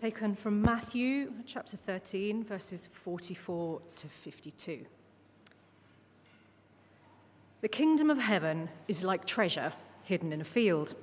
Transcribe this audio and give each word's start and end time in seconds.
taken 0.00 0.34
from 0.34 0.62
Matthew 0.62 1.30
chapter 1.44 1.76
13, 1.76 2.42
verses 2.42 2.88
44 2.90 3.82
to 3.96 4.08
52. 4.08 4.86
The 7.60 7.68
kingdom 7.68 8.08
of 8.08 8.16
heaven 8.16 8.70
is 8.88 9.04
like 9.04 9.26
treasure 9.26 9.74
hidden 10.04 10.32
in 10.32 10.40
a 10.40 10.44
field. 10.44 10.94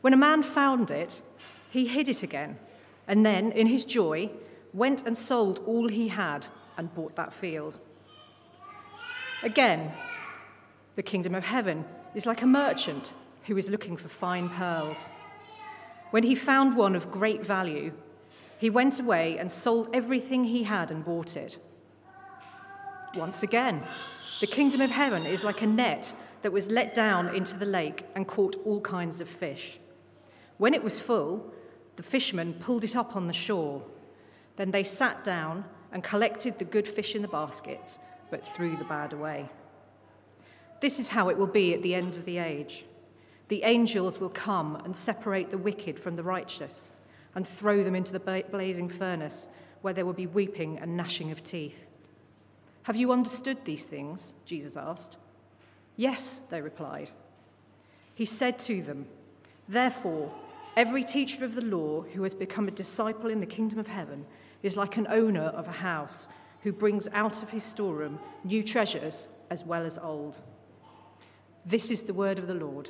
When 0.00 0.14
a 0.14 0.16
man 0.16 0.42
found 0.42 0.90
it, 0.90 1.20
he 1.68 1.86
hid 1.88 2.08
it 2.08 2.22
again, 2.22 2.58
and 3.06 3.26
then, 3.26 3.52
in 3.52 3.66
his 3.66 3.84
joy, 3.84 4.30
went 4.72 5.06
and 5.06 5.14
sold 5.14 5.60
all 5.66 5.88
he 5.88 6.08
had 6.08 6.46
and 6.78 6.94
bought 6.94 7.16
that 7.16 7.34
field. 7.34 7.78
Again, 9.42 9.92
the 10.94 11.02
kingdom 11.02 11.34
of 11.34 11.44
heaven 11.44 11.84
is 12.14 12.24
like 12.24 12.40
a 12.40 12.46
merchant 12.46 13.12
who 13.44 13.58
is 13.58 13.68
looking 13.68 13.98
for 13.98 14.08
fine 14.08 14.48
pearls. 14.48 15.10
When 16.12 16.22
he 16.22 16.34
found 16.34 16.78
one 16.78 16.96
of 16.96 17.10
great 17.10 17.44
value, 17.44 17.92
he 18.58 18.70
went 18.70 18.98
away 18.98 19.38
and 19.38 19.50
sold 19.50 19.88
everything 19.92 20.44
he 20.44 20.62
had 20.62 20.90
and 20.90 21.04
bought 21.04 21.36
it. 21.36 21.58
Once 23.14 23.42
again, 23.42 23.82
the 24.40 24.46
kingdom 24.46 24.80
of 24.80 24.90
heaven 24.90 25.24
is 25.24 25.44
like 25.44 25.62
a 25.62 25.66
net 25.66 26.14
that 26.42 26.52
was 26.52 26.70
let 26.70 26.94
down 26.94 27.34
into 27.34 27.56
the 27.56 27.66
lake 27.66 28.04
and 28.14 28.26
caught 28.26 28.56
all 28.64 28.80
kinds 28.80 29.20
of 29.20 29.28
fish. 29.28 29.78
When 30.58 30.74
it 30.74 30.82
was 30.82 31.00
full, 31.00 31.52
the 31.96 32.02
fishermen 32.02 32.54
pulled 32.54 32.84
it 32.84 32.96
up 32.96 33.16
on 33.16 33.26
the 33.26 33.32
shore. 33.32 33.82
Then 34.56 34.70
they 34.70 34.84
sat 34.84 35.24
down 35.24 35.64
and 35.92 36.02
collected 36.02 36.58
the 36.58 36.64
good 36.64 36.86
fish 36.86 37.14
in 37.14 37.22
the 37.22 37.28
baskets, 37.28 37.98
but 38.30 38.44
threw 38.44 38.76
the 38.76 38.84
bad 38.84 39.12
away. 39.12 39.48
This 40.80 40.98
is 40.98 41.08
how 41.08 41.28
it 41.28 41.38
will 41.38 41.46
be 41.46 41.74
at 41.74 41.82
the 41.82 41.94
end 41.94 42.16
of 42.16 42.24
the 42.24 42.38
age. 42.38 42.84
The 43.48 43.62
angels 43.62 44.18
will 44.18 44.28
come 44.28 44.76
and 44.76 44.94
separate 44.94 45.50
the 45.50 45.58
wicked 45.58 45.98
from 45.98 46.16
the 46.16 46.22
righteous 46.22 46.90
and 47.36 47.46
throw 47.46 47.84
them 47.84 47.94
into 47.94 48.12
the 48.12 48.44
blazing 48.50 48.88
furnace, 48.88 49.48
where 49.82 49.94
there 49.94 50.06
will 50.06 50.14
be 50.14 50.26
weeping 50.26 50.78
and 50.78 50.96
gnashing 50.96 51.30
of 51.30 51.44
teeth. 51.44 51.86
Have 52.84 52.96
you 52.96 53.12
understood 53.12 53.64
these 53.64 53.84
things? 53.84 54.32
Jesus 54.46 54.76
asked. 54.76 55.18
Yes, 55.96 56.40
they 56.50 56.62
replied. 56.62 57.10
He 58.14 58.24
said 58.24 58.58
to 58.60 58.80
them, 58.80 59.06
Therefore, 59.68 60.32
every 60.76 61.04
teacher 61.04 61.44
of 61.44 61.54
the 61.54 61.64
law 61.64 62.02
who 62.02 62.22
has 62.22 62.34
become 62.34 62.68
a 62.68 62.72
disciple 62.72 63.28
in 63.28 63.40
the 63.40 63.46
kingdom 63.46 63.78
of 63.78 63.86
heaven 63.86 64.24
is 64.62 64.76
like 64.76 64.96
an 64.96 65.06
owner 65.10 65.42
of 65.42 65.68
a 65.68 65.72
house 65.72 66.28
who 66.62 66.72
brings 66.72 67.06
out 67.12 67.42
of 67.42 67.50
his 67.50 67.62
storeroom 67.62 68.18
new 68.44 68.62
treasures 68.62 69.28
as 69.50 69.62
well 69.62 69.84
as 69.84 69.98
old. 69.98 70.40
This 71.66 71.90
is 71.90 72.02
the 72.02 72.14
word 72.14 72.38
of 72.38 72.46
the 72.46 72.54
Lord. 72.54 72.88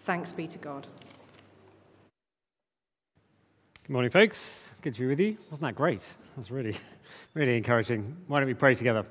Thanks 0.00 0.32
be 0.32 0.48
to 0.48 0.58
God. 0.58 0.88
Good 3.84 3.94
morning, 3.94 4.12
folks. 4.12 4.70
Good 4.80 4.94
to 4.94 5.00
be 5.00 5.06
with 5.08 5.18
you. 5.18 5.36
Wasn't 5.50 5.62
that 5.62 5.74
great? 5.74 6.06
That's 6.36 6.52
really, 6.52 6.76
really 7.34 7.56
encouraging. 7.56 8.16
Why 8.28 8.38
don't 8.38 8.46
we 8.46 8.54
pray 8.54 8.76
together? 8.76 9.04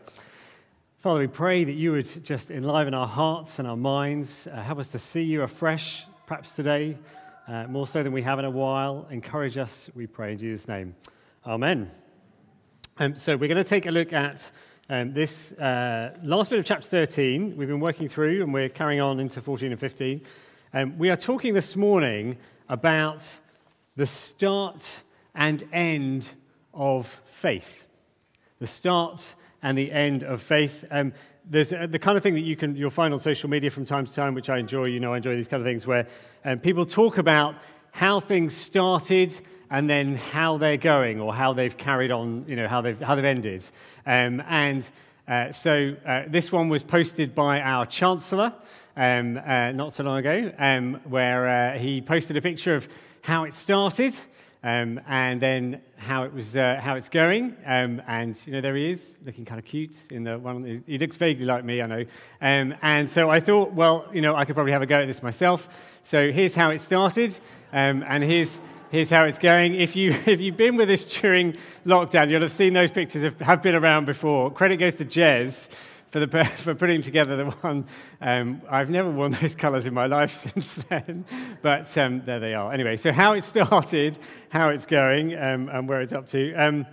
Father, 0.99 1.19
we 1.19 1.27
pray 1.27 1.65
that 1.65 1.73
you 1.73 1.91
would 1.91 2.23
just 2.23 2.49
enliven 2.49 2.93
our 2.93 3.05
hearts 3.05 3.59
and 3.59 3.67
our 3.67 3.75
minds, 3.75 4.47
uh, 4.47 4.61
help 4.61 4.79
us 4.79 4.87
to 4.87 4.97
see 4.97 5.23
you 5.23 5.41
afresh, 5.41 6.05
perhaps 6.25 6.53
today, 6.53 6.97
uh, 7.49 7.67
more 7.67 7.85
so 7.85 8.01
than 8.01 8.13
we 8.13 8.21
have 8.21 8.39
in 8.39 8.45
a 8.45 8.49
while. 8.49 9.05
Encourage 9.11 9.57
us, 9.57 9.89
we 9.93 10.07
pray 10.07 10.31
in 10.31 10.37
Jesus' 10.37 10.69
name. 10.69 10.95
Amen. 11.45 11.91
Um, 12.97 13.13
so, 13.15 13.35
we're 13.35 13.49
going 13.49 13.61
to 13.61 13.69
take 13.69 13.87
a 13.87 13.91
look 13.91 14.13
at 14.13 14.51
um, 14.89 15.11
this 15.11 15.51
uh, 15.51 16.15
last 16.23 16.49
bit 16.49 16.59
of 16.59 16.63
chapter 16.63 16.87
13. 16.87 17.57
We've 17.57 17.67
been 17.67 17.81
working 17.81 18.07
through, 18.07 18.41
and 18.41 18.53
we're 18.53 18.69
carrying 18.69 19.01
on 19.01 19.19
into 19.19 19.41
14 19.41 19.69
and 19.69 19.79
15. 19.81 20.21
Um, 20.73 20.97
we 20.97 21.09
are 21.09 21.17
talking 21.17 21.53
this 21.53 21.75
morning 21.75 22.37
about 22.69 23.21
the 23.95 24.05
start 24.05 25.01
and 25.35 25.63
end 25.71 26.31
of 26.73 27.21
faith. 27.25 27.85
The 28.59 28.67
start 28.67 29.35
and 29.61 29.77
the 29.77 29.91
end 29.91 30.23
of 30.23 30.41
faith. 30.41 30.85
Um, 30.91 31.13
there's 31.49 31.73
uh, 31.73 31.87
the 31.89 31.99
kind 31.99 32.17
of 32.17 32.23
thing 32.23 32.35
that 32.35 32.41
you 32.41 32.55
can 32.55 32.75
you'll 32.75 32.89
find 32.89 33.13
on 33.13 33.19
social 33.19 33.49
media 33.49 33.69
from 33.71 33.85
time 33.85 34.05
to 34.05 34.13
time, 34.13 34.33
which 34.33 34.49
I 34.49 34.57
enjoy. 34.59 34.85
You 34.85 34.99
know, 34.99 35.13
I 35.13 35.17
enjoy 35.17 35.35
these 35.35 35.47
kind 35.47 35.61
of 35.61 35.67
things 35.67 35.85
where 35.85 36.07
um, 36.45 36.59
people 36.59 36.85
talk 36.85 37.17
about 37.17 37.55
how 37.91 38.19
things 38.19 38.55
started 38.55 39.37
and 39.69 39.89
then 39.89 40.15
how 40.15 40.57
they're 40.57 40.77
going 40.77 41.19
or 41.19 41.33
how 41.33 41.53
they've 41.53 41.75
carried 41.75 42.11
on. 42.11 42.45
You 42.47 42.55
know, 42.55 42.67
how 42.67 42.81
they've 42.81 42.99
how 42.99 43.15
they've 43.15 43.25
ended. 43.25 43.65
Um, 44.05 44.41
and 44.47 44.89
uh, 45.27 45.51
so 45.51 45.95
uh, 46.05 46.23
this 46.27 46.51
one 46.51 46.69
was 46.69 46.83
posted 46.83 47.35
by 47.35 47.59
our 47.59 47.85
chancellor 47.85 48.53
um, 48.95 49.37
uh, 49.37 49.71
not 49.71 49.93
so 49.93 50.03
long 50.03 50.17
ago, 50.17 50.51
um, 50.57 50.99
where 51.05 51.47
uh, 51.47 51.79
he 51.79 52.01
posted 52.01 52.37
a 52.37 52.41
picture 52.41 52.75
of 52.75 52.87
how 53.21 53.43
it 53.43 53.53
started 53.53 54.15
um, 54.63 55.01
and 55.07 55.41
then 55.41 55.81
how 55.97 56.23
it 56.23 56.33
was 56.33 56.55
uh, 56.55 56.79
how 56.81 56.95
it's 56.95 57.09
going. 57.09 57.57
Um, 57.65 58.01
and 58.07 58.39
you 58.45 58.53
know, 58.53 58.61
there 58.61 58.75
he 58.75 58.91
is, 58.91 59.17
looking 59.25 59.45
kind 59.45 59.59
of 59.59 59.65
cute 59.65 59.95
in 60.11 60.23
the 60.23 60.37
one. 60.37 60.83
He 60.85 60.97
looks 60.97 61.15
vaguely 61.15 61.45
like 61.45 61.63
me, 61.63 61.81
I 61.81 61.87
know. 61.87 62.05
Um, 62.41 62.75
and 62.81 63.09
so 63.09 63.29
I 63.29 63.39
thought, 63.39 63.73
well, 63.73 64.07
you 64.13 64.21
know, 64.21 64.35
I 64.35 64.45
could 64.45 64.55
probably 64.55 64.73
have 64.73 64.81
a 64.81 64.85
go 64.85 64.99
at 64.99 65.07
this 65.07 65.23
myself. 65.23 65.67
So 66.03 66.31
here's 66.31 66.55
how 66.55 66.69
it 66.71 66.79
started, 66.79 67.35
um, 67.73 68.03
and 68.07 68.23
here's 68.23 68.61
here's 68.91 69.09
how 69.09 69.23
it's 69.23 69.39
going. 69.39 69.73
If, 69.73 69.95
you, 69.95 70.11
if 70.25 70.41
you've 70.41 70.57
been 70.57 70.75
with 70.75 70.89
us 70.89 71.05
during 71.05 71.55
lockdown, 71.85 72.29
you'll 72.29 72.41
have 72.41 72.51
seen 72.51 72.73
those 72.73 72.91
pictures 72.91 73.23
have, 73.23 73.39
have 73.39 73.61
been 73.61 73.75
around 73.75 74.05
before. 74.05 74.51
Credit 74.51 74.77
goes 74.77 74.95
to 74.95 75.05
Jez, 75.05 75.69
for, 76.11 76.19
the, 76.19 76.45
for 76.57 76.75
putting 76.75 77.01
together 77.01 77.35
the 77.35 77.45
one. 77.45 77.85
Um, 78.19 78.61
I've 78.69 78.89
never 78.89 79.09
worn 79.09 79.31
those 79.31 79.55
colours 79.65 79.87
in 79.87 79.93
my 79.93 80.05
life 80.05 80.31
since 80.53 80.75
then, 80.89 81.25
but 81.61 81.97
um, 81.97 82.21
there 82.25 82.39
they 82.39 82.53
are. 82.53 82.71
Anyway, 82.71 82.97
so 82.97 83.11
how 83.11 83.33
it 83.33 83.43
started, 83.43 84.19
how 84.49 84.69
it's 84.69 84.85
going, 84.85 85.33
um, 85.33 85.69
and 85.69 85.87
where 85.87 86.01
it's 86.01 86.13
up 86.13 86.27
to. 86.27 86.53
Um, 86.53 86.85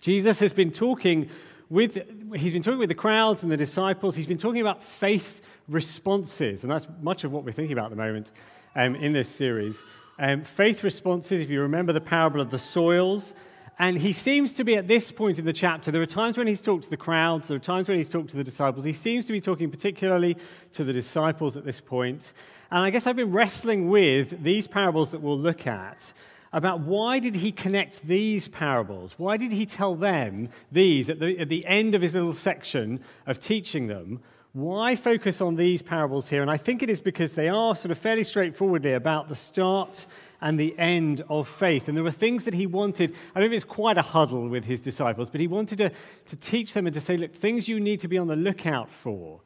Jesus 0.00 0.40
has 0.40 0.52
been 0.52 0.72
talking 0.72 1.30
with, 1.70 1.94
he's 2.34 2.52
been 2.52 2.62
talking 2.62 2.80
with 2.80 2.88
the 2.88 2.94
crowds 2.94 3.42
and 3.42 3.50
the 3.50 3.56
disciples. 3.56 4.16
He's 4.16 4.26
been 4.26 4.38
talking 4.38 4.60
about 4.60 4.82
faith 4.82 5.40
responses, 5.68 6.64
and 6.64 6.70
that's 6.70 6.86
much 7.00 7.24
of 7.24 7.32
what 7.32 7.44
we're 7.44 7.52
thinking 7.52 7.72
about 7.72 7.86
at 7.86 7.90
the 7.90 8.02
moment 8.02 8.32
um, 8.74 8.96
in 8.96 9.12
this 9.12 9.28
series. 9.28 9.84
Um, 10.18 10.42
faith 10.42 10.84
responses, 10.84 11.40
if 11.40 11.48
you 11.48 11.62
remember 11.62 11.92
the 11.92 12.00
parable 12.00 12.40
of 12.40 12.50
the 12.50 12.58
soils, 12.58 13.34
and 13.82 13.98
he 13.98 14.12
seems 14.12 14.52
to 14.52 14.62
be 14.62 14.76
at 14.76 14.86
this 14.86 15.10
point 15.10 15.40
in 15.40 15.44
the 15.44 15.52
chapter. 15.52 15.90
There 15.90 16.00
are 16.00 16.06
times 16.06 16.38
when 16.38 16.46
he's 16.46 16.62
talked 16.62 16.84
to 16.84 16.90
the 16.90 16.96
crowds, 16.96 17.48
there 17.48 17.56
are 17.56 17.60
times 17.60 17.88
when 17.88 17.98
he's 17.98 18.08
talked 18.08 18.30
to 18.30 18.36
the 18.36 18.44
disciples. 18.44 18.84
He 18.84 18.92
seems 18.92 19.26
to 19.26 19.32
be 19.32 19.40
talking 19.40 19.72
particularly 19.72 20.36
to 20.74 20.84
the 20.84 20.92
disciples 20.92 21.56
at 21.56 21.64
this 21.64 21.80
point. 21.80 22.32
And 22.70 22.78
I 22.78 22.90
guess 22.90 23.08
I've 23.08 23.16
been 23.16 23.32
wrestling 23.32 23.88
with 23.88 24.40
these 24.44 24.68
parables 24.68 25.10
that 25.10 25.20
we'll 25.20 25.36
look 25.36 25.66
at 25.66 26.12
about 26.52 26.78
why 26.78 27.18
did 27.18 27.34
he 27.34 27.50
connect 27.50 28.06
these 28.06 28.46
parables? 28.46 29.18
Why 29.18 29.36
did 29.36 29.50
he 29.50 29.66
tell 29.66 29.96
them 29.96 30.50
these 30.70 31.10
at 31.10 31.18
the, 31.18 31.36
at 31.40 31.48
the 31.48 31.66
end 31.66 31.96
of 31.96 32.02
his 32.02 32.14
little 32.14 32.34
section 32.34 33.00
of 33.26 33.40
teaching 33.40 33.88
them? 33.88 34.20
Why 34.52 34.94
focus 34.94 35.40
on 35.40 35.56
these 35.56 35.82
parables 35.82 36.28
here? 36.28 36.40
And 36.40 36.50
I 36.52 36.56
think 36.56 36.84
it 36.84 36.90
is 36.90 37.00
because 37.00 37.32
they 37.32 37.48
are 37.48 37.74
sort 37.74 37.90
of 37.90 37.98
fairly 37.98 38.22
straightforwardly 38.22 38.92
about 38.92 39.26
the 39.26 39.34
start 39.34 40.06
and 40.42 40.58
the 40.58 40.78
end 40.78 41.24
of 41.30 41.48
faith. 41.48 41.88
And 41.88 41.96
there 41.96 42.04
were 42.04 42.10
things 42.10 42.44
that 42.44 42.52
he 42.52 42.66
wanted. 42.66 43.14
I 43.34 43.40
know 43.40 43.46
it's 43.46 43.64
quite 43.64 43.96
a 43.96 44.02
huddle 44.02 44.48
with 44.48 44.64
his 44.64 44.80
disciples, 44.80 45.30
but 45.30 45.40
he 45.40 45.46
wanted 45.46 45.78
to, 45.78 45.92
to 46.26 46.36
teach 46.36 46.74
them 46.74 46.86
and 46.86 46.92
to 46.92 47.00
say, 47.00 47.16
look, 47.16 47.32
things 47.32 47.68
you 47.68 47.80
need 47.80 48.00
to 48.00 48.08
be 48.08 48.18
on 48.18 48.26
the 48.26 48.36
lookout 48.36 48.90
for. 48.90 49.40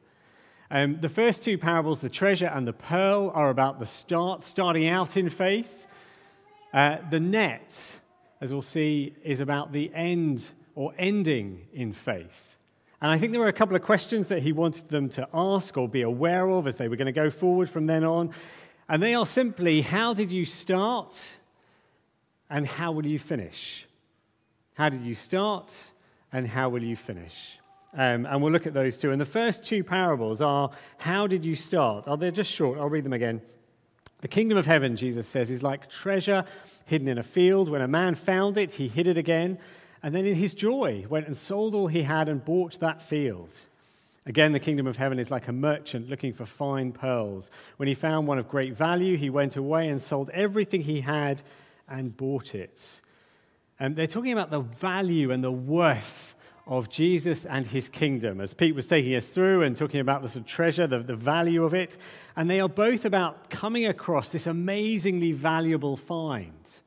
Um, 0.69 0.99
the 0.99 1.07
first 1.07 1.43
two 1.43 1.57
parables, 1.57 2.01
the 2.01 2.09
treasure 2.09 2.47
and 2.47 2.67
the 2.67 2.73
pearl, 2.73 3.31
are 3.33 3.49
about 3.49 3.79
the 3.79 3.85
start, 3.85 4.41
starting 4.43 4.87
out 4.87 5.15
in 5.15 5.29
faith. 5.29 5.87
Uh, 6.73 6.97
the 7.09 7.19
net, 7.19 7.99
as 8.41 8.51
we'll 8.51 8.61
see, 8.61 9.13
is 9.23 9.39
about 9.39 9.71
the 9.71 9.91
end 9.93 10.49
or 10.75 10.93
ending 10.97 11.67
in 11.71 11.93
faith. 11.93 12.55
And 12.99 13.11
I 13.11 13.19
think 13.19 13.31
there 13.31 13.41
were 13.41 13.47
a 13.47 13.53
couple 13.53 13.75
of 13.75 13.83
questions 13.83 14.27
that 14.29 14.41
he 14.41 14.51
wanted 14.51 14.89
them 14.89 15.09
to 15.09 15.27
ask 15.31 15.77
or 15.77 15.87
be 15.87 16.01
aware 16.01 16.49
of 16.49 16.65
as 16.65 16.77
they 16.77 16.87
were 16.87 16.95
going 16.95 17.05
to 17.05 17.11
go 17.11 17.29
forward 17.29 17.69
from 17.69 17.85
then 17.85 18.03
on. 18.03 18.33
And 18.89 19.03
they 19.03 19.13
are 19.13 19.25
simply 19.25 19.81
how 19.81 20.13
did 20.13 20.31
you 20.31 20.45
start 20.45 21.37
and 22.49 22.65
how 22.65 22.91
will 22.91 23.05
you 23.05 23.19
finish? 23.19 23.85
How 24.75 24.89
did 24.89 25.01
you 25.01 25.15
start 25.15 25.73
and 26.31 26.47
how 26.47 26.69
will 26.69 26.83
you 26.83 26.95
finish? 26.95 27.59
Um, 27.93 28.25
and 28.25 28.41
we'll 28.41 28.51
look 28.51 28.67
at 28.67 28.73
those 28.73 28.97
two. 28.97 29.11
And 29.11 29.19
the 29.19 29.25
first 29.25 29.63
two 29.63 29.83
parables 29.83 30.39
are 30.39 30.71
how 30.97 31.27
did 31.27 31.43
you 31.43 31.55
start? 31.55 32.05
Oh, 32.07 32.15
they're 32.15 32.31
just 32.31 32.51
short. 32.51 32.79
I'll 32.79 32.89
read 32.89 33.03
them 33.03 33.13
again. 33.13 33.41
The 34.21 34.27
kingdom 34.27 34.57
of 34.57 34.65
heaven, 34.65 34.95
Jesus 34.95 35.27
says, 35.27 35.51
is 35.51 35.61
like 35.61 35.89
treasure 35.89 36.45
hidden 36.85 37.07
in 37.07 37.17
a 37.17 37.23
field. 37.23 37.69
When 37.69 37.81
a 37.81 37.87
man 37.87 38.15
found 38.15 38.57
it, 38.57 38.73
he 38.73 38.87
hid 38.87 39.07
it 39.07 39.17
again. 39.17 39.59
And 40.01 40.15
then 40.15 40.25
in 40.25 40.35
his 40.35 40.53
joy, 40.53 41.05
went 41.09 41.27
and 41.27 41.35
sold 41.35 41.75
all 41.75 41.87
he 41.87 42.03
had 42.03 42.29
and 42.29 42.43
bought 42.43 42.79
that 42.79 43.01
field. 43.01 43.55
Again, 44.27 44.51
the 44.51 44.59
kingdom 44.59 44.87
of 44.87 44.97
heaven 44.97 45.19
is 45.19 45.31
like 45.31 45.47
a 45.47 45.53
merchant 45.53 46.09
looking 46.09 46.33
for 46.33 46.45
fine 46.45 46.91
pearls. 46.91 47.49
When 47.77 47.87
he 47.87 47.93
found 47.93 48.27
one 48.27 48.37
of 48.37 48.49
great 48.49 48.75
value, 48.75 49.15
he 49.15 49.29
went 49.29 49.55
away 49.55 49.87
and 49.87 50.01
sold 50.01 50.29
everything 50.31 50.81
he 50.81 50.99
had 50.99 51.41
and 51.87 52.15
bought 52.15 52.53
it. 52.53 53.01
And 53.79 53.95
they're 53.95 54.05
talking 54.05 54.33
about 54.33 54.51
the 54.51 54.59
value 54.59 55.31
and 55.31 55.41
the 55.41 55.51
worth 55.51 56.35
of 56.67 56.89
Jesus 56.89 57.45
and 57.45 57.67
his 57.67 57.87
kingdom, 57.87 58.41
as 58.41 58.53
Pete 58.53 58.75
was 58.75 58.87
taking 58.87 59.15
us 59.15 59.25
through 59.25 59.63
and 59.63 59.77
talking 59.77 60.01
about 60.01 60.21
the 60.21 60.27
sort 60.27 60.41
of 60.41 60.45
treasure, 60.45 60.87
the, 60.87 60.99
the 60.99 61.15
value 61.15 61.63
of 61.63 61.73
it. 61.73 61.97
And 62.35 62.49
they 62.49 62.59
are 62.59 62.67
both 62.67 63.05
about 63.05 63.49
coming 63.49 63.85
across 63.85 64.27
this 64.27 64.45
amazingly 64.45 65.31
valuable 65.31 65.95
find. 65.95 66.81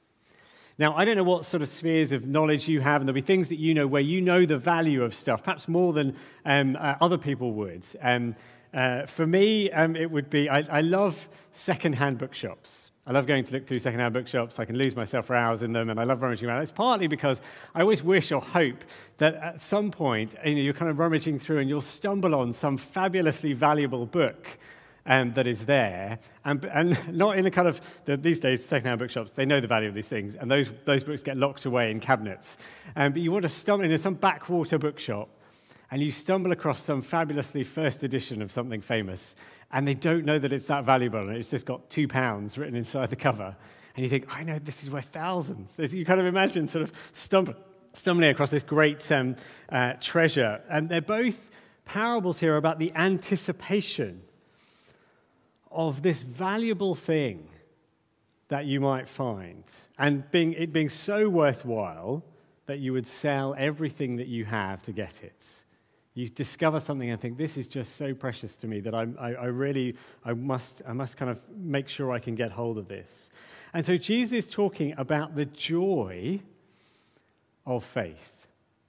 Now, 0.80 0.96
I 0.96 1.04
don't 1.04 1.18
know 1.18 1.24
what 1.24 1.44
sort 1.44 1.62
of 1.62 1.68
spheres 1.68 2.10
of 2.10 2.26
knowledge 2.26 2.66
you 2.66 2.80
have, 2.80 3.02
and 3.02 3.08
there'll 3.08 3.14
be 3.14 3.20
things 3.20 3.50
that 3.50 3.58
you 3.58 3.74
know 3.74 3.86
where 3.86 4.00
you 4.00 4.22
know 4.22 4.46
the 4.46 4.56
value 4.56 5.04
of 5.04 5.14
stuff, 5.14 5.44
perhaps 5.44 5.68
more 5.68 5.92
than 5.92 6.16
um, 6.46 6.74
uh, 6.80 6.94
other 7.02 7.18
people 7.18 7.52
would. 7.52 7.84
Um, 8.00 8.34
uh, 8.72 9.04
for 9.04 9.26
me, 9.26 9.70
um, 9.72 9.94
it 9.94 10.10
would 10.10 10.30
be 10.30 10.48
I, 10.48 10.60
I 10.78 10.80
love 10.80 11.28
second-hand 11.52 12.16
bookshops. 12.16 12.92
I 13.06 13.12
love 13.12 13.26
going 13.26 13.44
to 13.44 13.52
look 13.52 13.66
through 13.66 13.80
second-hand 13.80 14.14
bookshops. 14.14 14.58
I 14.58 14.64
can 14.64 14.78
lose 14.78 14.96
myself 14.96 15.26
for 15.26 15.36
hours 15.36 15.60
in 15.60 15.74
them, 15.74 15.90
and 15.90 16.00
I 16.00 16.04
love 16.04 16.22
rummaging 16.22 16.48
around. 16.48 16.62
It's 16.62 16.70
partly 16.70 17.08
because 17.08 17.42
I 17.74 17.82
always 17.82 18.02
wish 18.02 18.32
or 18.32 18.40
hope 18.40 18.82
that 19.18 19.34
at 19.34 19.60
some 19.60 19.90
point 19.90 20.34
you 20.46 20.54
know, 20.54 20.62
you're 20.62 20.72
kind 20.72 20.90
of 20.90 20.98
rummaging 20.98 21.40
through 21.40 21.58
and 21.58 21.68
you'll 21.68 21.82
stumble 21.82 22.34
on 22.34 22.54
some 22.54 22.78
fabulously 22.78 23.52
valuable 23.52 24.06
book 24.06 24.58
um, 25.06 25.32
that 25.34 25.46
is 25.46 25.66
there, 25.66 26.18
and, 26.44 26.64
and 26.64 26.98
not 27.16 27.38
in 27.38 27.44
the 27.44 27.50
kind 27.50 27.68
of 27.68 27.80
the, 28.04 28.16
these 28.16 28.40
days 28.40 28.64
second-hand 28.64 28.98
bookshops. 28.98 29.32
They 29.32 29.46
know 29.46 29.60
the 29.60 29.66
value 29.66 29.88
of 29.88 29.94
these 29.94 30.08
things, 30.08 30.34
and 30.34 30.50
those 30.50 30.70
those 30.84 31.04
books 31.04 31.22
get 31.22 31.36
locked 31.36 31.64
away 31.64 31.90
in 31.90 32.00
cabinets. 32.00 32.56
Um, 32.96 33.12
but 33.12 33.22
you 33.22 33.32
want 33.32 33.42
to 33.42 33.48
stumble 33.48 33.84
into 33.84 33.98
some 33.98 34.14
backwater 34.14 34.78
bookshop 34.78 35.28
and 35.90 36.00
you 36.00 36.12
stumble 36.12 36.52
across 36.52 36.82
some 36.82 37.02
fabulously 37.02 37.64
first 37.64 38.02
edition 38.04 38.42
of 38.42 38.52
something 38.52 38.80
famous, 38.80 39.34
and 39.72 39.88
they 39.88 39.94
don't 39.94 40.24
know 40.24 40.38
that 40.38 40.52
it's 40.52 40.66
that 40.66 40.84
valuable, 40.84 41.28
and 41.28 41.36
it's 41.36 41.50
just 41.50 41.66
got 41.66 41.90
two 41.90 42.06
pounds 42.06 42.56
written 42.56 42.76
inside 42.76 43.10
the 43.10 43.16
cover. 43.16 43.56
And 43.96 44.04
you 44.04 44.08
think, 44.08 44.34
I 44.34 44.44
know 44.44 44.58
this 44.58 44.84
is 44.84 44.90
worth 44.90 45.06
thousands. 45.06 45.72
So 45.72 45.82
you 45.82 46.04
kind 46.04 46.20
of 46.20 46.26
imagine 46.26 46.68
sort 46.68 46.82
of 46.82 46.92
stumble, 47.12 47.54
stumbling 47.92 48.30
across 48.30 48.50
this 48.50 48.62
great 48.62 49.10
um, 49.10 49.34
uh, 49.68 49.94
treasure. 50.00 50.62
And 50.70 50.88
they're 50.88 51.02
both 51.02 51.50
parables 51.86 52.38
here 52.38 52.56
about 52.56 52.78
the 52.78 52.92
anticipation 52.94 54.22
of 55.70 56.02
this 56.02 56.22
valuable 56.22 56.94
thing 56.94 57.48
that 58.48 58.66
you 58.66 58.80
might 58.80 59.08
find, 59.08 59.64
and 59.98 60.28
being, 60.30 60.52
it 60.54 60.72
being 60.72 60.88
so 60.88 61.28
worthwhile 61.28 62.24
that 62.66 62.78
you 62.78 62.92
would 62.92 63.06
sell 63.06 63.54
everything 63.56 64.16
that 64.16 64.26
you 64.26 64.44
have 64.44 64.82
to 64.82 64.92
get 64.92 65.22
it 65.22 65.64
you 66.14 66.28
discover 66.28 66.80
something 66.80 67.08
and 67.08 67.20
think, 67.20 67.38
this 67.38 67.56
is 67.56 67.68
just 67.68 67.96
so 67.96 68.14
precious 68.14 68.56
to 68.56 68.66
me 68.66 68.80
that 68.80 68.94
I, 68.94 69.06
I, 69.18 69.32
I, 69.32 69.44
really, 69.46 69.96
I 70.24 70.32
must, 70.32 70.82
I 70.86 70.92
must 70.92 71.16
kind 71.16 71.30
of 71.30 71.38
make 71.56 71.88
sure 71.88 72.10
I 72.10 72.18
can 72.18 72.34
get 72.34 72.52
hold 72.52 72.78
of 72.78 72.88
this. 72.88 73.30
And 73.72 73.86
so 73.86 73.96
Jesus 73.96 74.46
is 74.46 74.52
talking 74.52 74.94
about 74.98 75.36
the 75.36 75.46
joy 75.46 76.40
of 77.64 77.84
faith, 77.84 78.48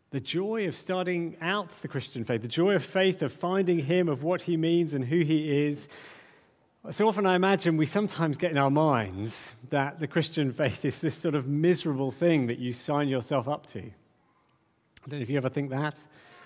the 0.09 0.19
joy 0.19 0.67
of 0.67 0.75
starting 0.75 1.37
out 1.41 1.69
the 1.69 1.87
Christian 1.87 2.23
faith, 2.23 2.41
the 2.41 2.47
joy 2.47 2.75
of 2.75 2.83
faith, 2.83 3.21
of 3.21 3.31
finding 3.31 3.79
Him, 3.79 4.09
of 4.09 4.23
what 4.23 4.41
He 4.43 4.57
means 4.57 4.93
and 4.93 5.05
who 5.05 5.19
He 5.19 5.67
is. 5.67 5.87
So 6.89 7.07
often 7.07 7.27
I 7.27 7.35
imagine 7.35 7.77
we 7.77 7.85
sometimes 7.85 8.39
get 8.39 8.49
in 8.49 8.57
our 8.57 8.71
minds 8.71 9.51
that 9.69 9.99
the 9.99 10.07
Christian 10.07 10.51
faith 10.51 10.83
is 10.83 10.99
this 10.99 11.15
sort 11.15 11.35
of 11.35 11.47
miserable 11.47 12.09
thing 12.09 12.47
that 12.47 12.57
you 12.57 12.73
sign 12.73 13.07
yourself 13.07 13.47
up 13.47 13.67
to. 13.67 13.81
I 13.81 15.07
don't 15.07 15.19
know 15.19 15.21
if 15.21 15.29
you 15.29 15.37
ever 15.37 15.47
think 15.47 15.69
that. 15.69 15.99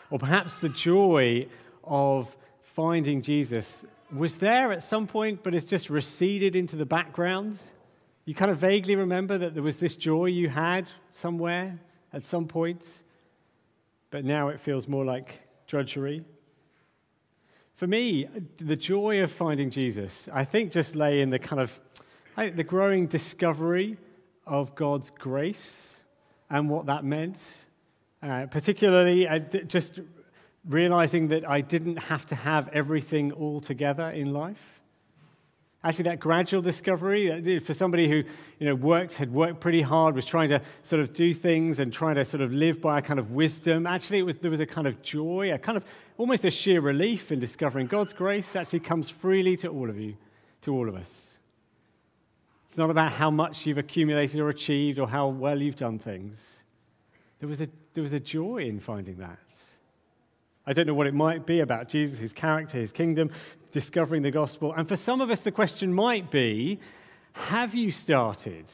Or 0.10 0.20
perhaps 0.20 0.58
the 0.58 0.68
joy 0.68 1.48
of 1.86 2.36
finding 2.60 3.22
Jesus 3.22 3.86
was 4.14 4.40
there 4.40 4.74
at 4.74 4.84
some 4.84 5.08
point, 5.08 5.42
but 5.42 5.56
it's 5.56 5.64
just 5.64 5.90
receded 5.90 6.54
into 6.54 6.76
the 6.76 6.86
background. 6.86 7.58
You 8.26 8.36
kind 8.36 8.52
of 8.52 8.58
vaguely 8.58 8.98
remember 8.98 9.38
that 9.38 9.54
there 9.54 9.64
was 9.64 9.78
this 9.78 9.96
joy 9.96 10.26
you 10.26 10.50
had 10.50 10.92
somewhere 11.12 11.80
at 12.12 12.26
some 12.26 12.46
point, 12.46 13.04
but 14.12 14.26
now 14.26 14.50
it 14.50 14.60
feels 14.60 14.86
more 14.86 15.06
like 15.06 15.48
drudgery. 15.66 16.26
For 17.76 17.88
me, 17.88 18.28
the 18.58 18.76
joy 18.76 19.22
of 19.22 19.32
finding 19.32 19.70
Jesus, 19.70 20.28
I 20.34 20.46
think, 20.46 20.72
just 20.72 20.96
lay 20.96 21.22
in 21.22 21.30
the 21.30 21.40
kind 21.40 21.62
of 21.62 21.80
the 22.38 22.64
growing 22.64 23.08
discovery 23.08 23.98
of 24.46 24.76
God's 24.76 25.10
grace 25.12 26.02
and 26.50 26.70
what 26.70 26.86
that 26.88 27.04
meant 27.04 27.66
uh, 28.26 28.48
particularly, 28.48 29.28
just 29.68 30.00
realizing 30.68 31.28
that 31.28 31.48
I 31.48 31.62
didn't 31.62 31.98
have 31.98 32.26
to 32.28 32.36
have 32.36 32.68
everything 32.70 33.32
all 33.32 33.60
together 33.60 34.10
in 34.10 34.34
life. 34.34 34.82
Actually, 35.86 36.06
that 36.06 36.20
gradual 36.20 36.64
discovery 36.64 37.60
for 37.60 37.76
somebody 37.76 38.10
who 38.10 38.24
you 38.58 38.66
know, 38.66 38.74
worked, 38.74 39.18
had 39.18 39.32
worked 39.32 39.60
pretty 39.60 39.84
hard, 39.84 40.16
was 40.16 40.26
trying 40.26 40.50
to 40.50 40.60
sort 40.82 41.00
of 41.00 41.14
do 41.14 41.32
things 41.32 41.78
and 41.78 41.94
trying 41.94 42.16
to 42.16 42.26
sort 42.26 42.42
of 42.42 42.52
live 42.52 42.82
by 42.82 42.98
a 42.98 43.02
kind 43.04 43.20
of 43.20 43.30
wisdom. 43.30 43.86
Actually, 43.86 44.18
it 44.18 44.24
was, 44.24 44.38
there 44.38 44.50
was 44.50 44.60
a 44.60 44.66
kind 44.66 44.88
of 44.88 45.00
joy, 45.04 45.54
a 45.54 45.60
kind 45.60 45.78
of 45.78 45.86
almost 46.18 46.44
a 46.44 46.50
sheer 46.50 46.82
relief 46.82 47.32
in 47.32 47.40
discovering 47.40 47.86
God's 47.86 48.14
grace 48.14 48.56
actually 48.56 48.80
comes 48.80 49.12
freely 49.12 49.56
to 49.58 49.68
all 49.68 49.88
of 49.88 50.00
you, 50.00 50.18
to 50.64 50.74
all 50.74 50.90
of 50.90 50.96
us. 50.96 51.38
It's 52.68 52.80
not 52.80 52.90
about 52.90 53.12
how 53.12 53.30
much 53.30 53.68
you've 53.68 53.78
accumulated 53.78 54.40
or 54.40 54.50
achieved 54.50 54.98
or 54.98 55.08
how 55.08 55.28
well 55.28 55.62
you've 55.62 55.76
done 55.76 56.00
things. 56.00 56.64
There 57.40 57.48
was 57.48 57.62
a, 57.62 57.70
there 57.94 58.02
was 58.02 58.12
a 58.12 58.20
joy 58.20 58.64
in 58.64 58.80
finding 58.80 59.18
that. 59.18 59.38
I 60.68 60.74
don't 60.74 60.88
know 60.88 60.94
what 60.94 61.08
it 61.08 61.14
might 61.14 61.46
be 61.46 61.60
about 61.60 61.90
Jesus, 61.90 62.20
his 62.20 62.34
character, 62.34 62.78
his 62.78 62.92
kingdom, 62.92 63.30
discovering 63.72 64.24
the 64.24 64.32
gospel. 64.32 64.74
And 64.74 64.88
for 64.88 64.96
some 64.96 65.22
of 65.22 65.30
us, 65.30 65.42
the 65.42 65.52
question 65.52 65.94
might 65.94 66.32
be 66.32 66.80
have 67.34 67.76
you 67.76 67.92
started? 67.92 68.72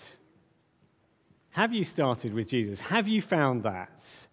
Have 1.52 1.74
you 1.74 1.84
started 1.84 2.34
with 2.34 2.48
Jesus? 2.48 2.80
Have 2.80 3.08
you 3.08 3.22
found 3.22 3.64
that? 3.64 4.28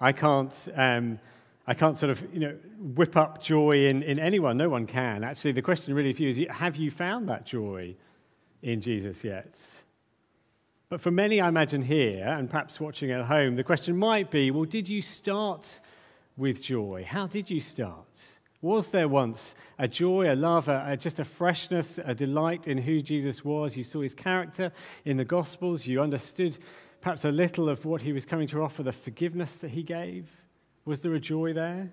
I 0.00 0.12
can't, 0.12 0.68
um, 0.74 1.20
I 1.66 1.74
can't 1.74 1.96
sort 1.96 2.10
of 2.10 2.26
you 2.34 2.40
know, 2.40 2.56
whip 2.78 3.16
up 3.16 3.40
joy 3.40 3.86
in, 3.86 4.02
in 4.02 4.18
anyone. 4.18 4.56
No 4.56 4.68
one 4.68 4.86
can. 4.86 5.22
Actually, 5.22 5.52
the 5.52 5.62
question 5.62 5.94
really 5.94 6.12
for 6.12 6.22
you 6.22 6.28
is 6.30 6.40
have 6.56 6.76
you 6.76 6.90
found 6.90 7.28
that 7.28 7.46
joy 7.46 7.94
in 8.60 8.80
Jesus 8.80 9.22
yet? 9.22 9.56
But 10.88 11.00
for 11.00 11.10
many, 11.10 11.40
I 11.40 11.48
imagine 11.48 11.82
here, 11.82 12.26
and 12.26 12.50
perhaps 12.50 12.78
watching 12.78 13.10
at 13.12 13.24
home, 13.26 13.56
the 13.56 13.64
question 13.64 13.96
might 13.96 14.30
be 14.30 14.50
well, 14.50 14.64
did 14.64 14.88
you 14.88 15.00
start 15.00 15.80
with 16.36 16.62
joy? 16.62 17.04
How 17.06 17.26
did 17.26 17.50
you 17.50 17.60
start? 17.60 18.38
Was 18.60 18.90
there 18.90 19.08
once 19.08 19.54
a 19.78 19.88
joy, 19.88 20.32
a 20.32 20.36
love, 20.36 20.68
a, 20.68 20.96
just 20.96 21.18
a 21.18 21.24
freshness, 21.24 21.98
a 22.04 22.14
delight 22.14 22.68
in 22.68 22.78
who 22.78 23.02
Jesus 23.02 23.44
was? 23.44 23.76
You 23.76 23.82
saw 23.82 24.02
his 24.02 24.14
character 24.14 24.72
in 25.04 25.16
the 25.16 25.24
Gospels. 25.24 25.86
You 25.86 26.00
understood 26.00 26.58
perhaps 27.00 27.24
a 27.24 27.32
little 27.32 27.68
of 27.68 27.84
what 27.84 28.02
he 28.02 28.12
was 28.12 28.24
coming 28.24 28.46
to 28.48 28.62
offer, 28.62 28.84
the 28.84 28.92
forgiveness 28.92 29.56
that 29.56 29.72
he 29.72 29.82
gave. 29.82 30.30
Was 30.84 31.00
there 31.00 31.14
a 31.14 31.20
joy 31.20 31.52
there? 31.52 31.90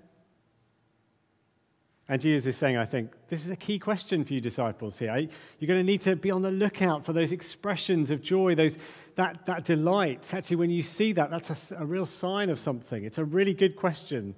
And 2.11 2.19
Jesus 2.19 2.47
is 2.47 2.57
saying, 2.57 2.75
I 2.75 2.85
think, 2.85 3.13
this 3.27 3.45
is 3.45 3.51
a 3.51 3.55
key 3.55 3.77
question 3.77 4.25
for 4.25 4.33
you 4.33 4.41
disciples 4.41 4.97
here. 4.97 5.15
You're 5.15 5.67
going 5.67 5.79
to 5.79 5.83
need 5.83 6.01
to 6.01 6.15
be 6.15 6.31
on 6.31 6.41
the 6.41 6.49
lookout 6.49 7.05
for 7.05 7.13
those 7.13 7.31
expressions 7.31 8.09
of 8.09 8.23
joy, 8.23 8.55
those, 8.55 8.79
that, 9.13 9.45
that 9.45 9.63
delight. 9.63 10.33
Actually, 10.33 10.55
when 10.55 10.71
you 10.71 10.81
see 10.81 11.13
that, 11.13 11.29
that's 11.29 11.71
a, 11.71 11.77
a 11.77 11.85
real 11.85 12.07
sign 12.07 12.49
of 12.49 12.57
something. 12.57 13.05
It's 13.05 13.19
a 13.19 13.23
really 13.23 13.53
good 13.53 13.75
question. 13.75 14.33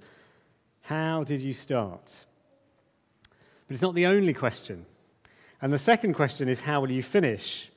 How 0.82 1.24
did 1.24 1.40
you 1.40 1.54
start? 1.54 2.26
But 3.66 3.74
it's 3.74 3.82
not 3.82 3.94
the 3.94 4.04
only 4.04 4.34
question. 4.34 4.84
And 5.62 5.72
the 5.72 5.78
second 5.78 6.12
question 6.12 6.50
is, 6.50 6.60
how 6.60 6.82
will 6.82 6.90
you 6.90 7.02
finish? 7.02 7.71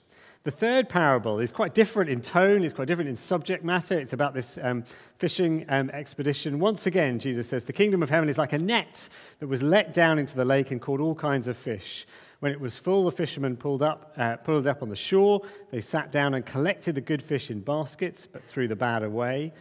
The 0.45 0.51
third 0.51 0.89
parable 0.89 1.39
is 1.39 1.51
quite 1.51 1.73
different 1.73 2.11
in 2.11 2.21
tone, 2.21 2.63
it's 2.63 2.75
quite 2.75 2.87
different 2.87 3.09
in 3.09 3.15
subject 3.15 3.63
matter. 3.63 3.97
It's 3.97 4.13
about 4.13 4.35
this 4.35 4.59
um, 4.61 4.83
fishing 5.15 5.65
um, 5.69 5.89
expedition. 5.89 6.59
Once 6.59 6.85
again, 6.85 7.17
Jesus 7.17 7.49
says, 7.49 7.65
The 7.65 7.73
kingdom 7.73 8.03
of 8.03 8.11
heaven 8.11 8.29
is 8.29 8.37
like 8.37 8.53
a 8.53 8.59
net 8.59 9.09
that 9.39 9.47
was 9.47 9.63
let 9.63 9.91
down 9.91 10.19
into 10.19 10.35
the 10.35 10.45
lake 10.45 10.69
and 10.69 10.79
caught 10.79 10.99
all 10.99 11.15
kinds 11.15 11.47
of 11.47 11.57
fish. 11.57 12.05
When 12.41 12.51
it 12.51 12.59
was 12.59 12.77
full, 12.77 13.05
the 13.05 13.11
fishermen 13.11 13.57
pulled, 13.57 13.81
up, 13.81 14.13
uh, 14.17 14.35
pulled 14.35 14.67
it 14.67 14.69
up 14.69 14.83
on 14.83 14.89
the 14.89 14.95
shore. 14.95 15.41
They 15.71 15.81
sat 15.81 16.11
down 16.11 16.35
and 16.35 16.45
collected 16.45 16.93
the 16.93 17.01
good 17.01 17.23
fish 17.23 17.49
in 17.49 17.61
baskets, 17.61 18.27
but 18.31 18.43
threw 18.43 18.67
the 18.67 18.75
bad 18.75 19.01
away. 19.01 19.51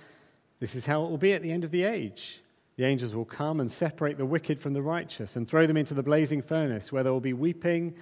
This 0.61 0.75
is 0.75 0.85
how 0.85 1.07
it 1.07 1.09
will 1.09 1.17
be 1.17 1.33
at 1.33 1.41
the 1.41 1.51
end 1.51 1.65
of 1.65 1.71
the 1.71 1.85
age. 1.85 2.43
The 2.77 2.85
angels 2.85 3.15
will 3.15 3.25
come 3.25 3.59
and 3.59 3.73
separate 3.73 4.19
the 4.19 4.27
wicked 4.27 4.61
from 4.61 4.75
the 4.75 4.83
righteous 4.83 5.35
and 5.35 5.49
throw 5.49 5.67
them 5.67 5.79
into 5.79 5.95
the 5.95 6.03
blazing 6.03 6.43
furnace, 6.43 6.93
where 6.93 7.03
there 7.03 7.13
will 7.15 7.21
be 7.21 7.33
weeping 7.33 7.95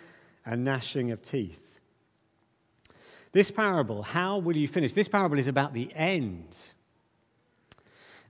and 0.44 0.64
gnashing 0.64 1.12
of 1.12 1.22
teeth. 1.22 1.71
This 3.32 3.50
parable, 3.50 4.02
how 4.02 4.38
will 4.38 4.56
you 4.56 4.68
finish? 4.68 4.92
This 4.92 5.08
parable 5.08 5.38
is 5.38 5.46
about 5.46 5.72
the 5.72 5.90
end. 5.94 6.54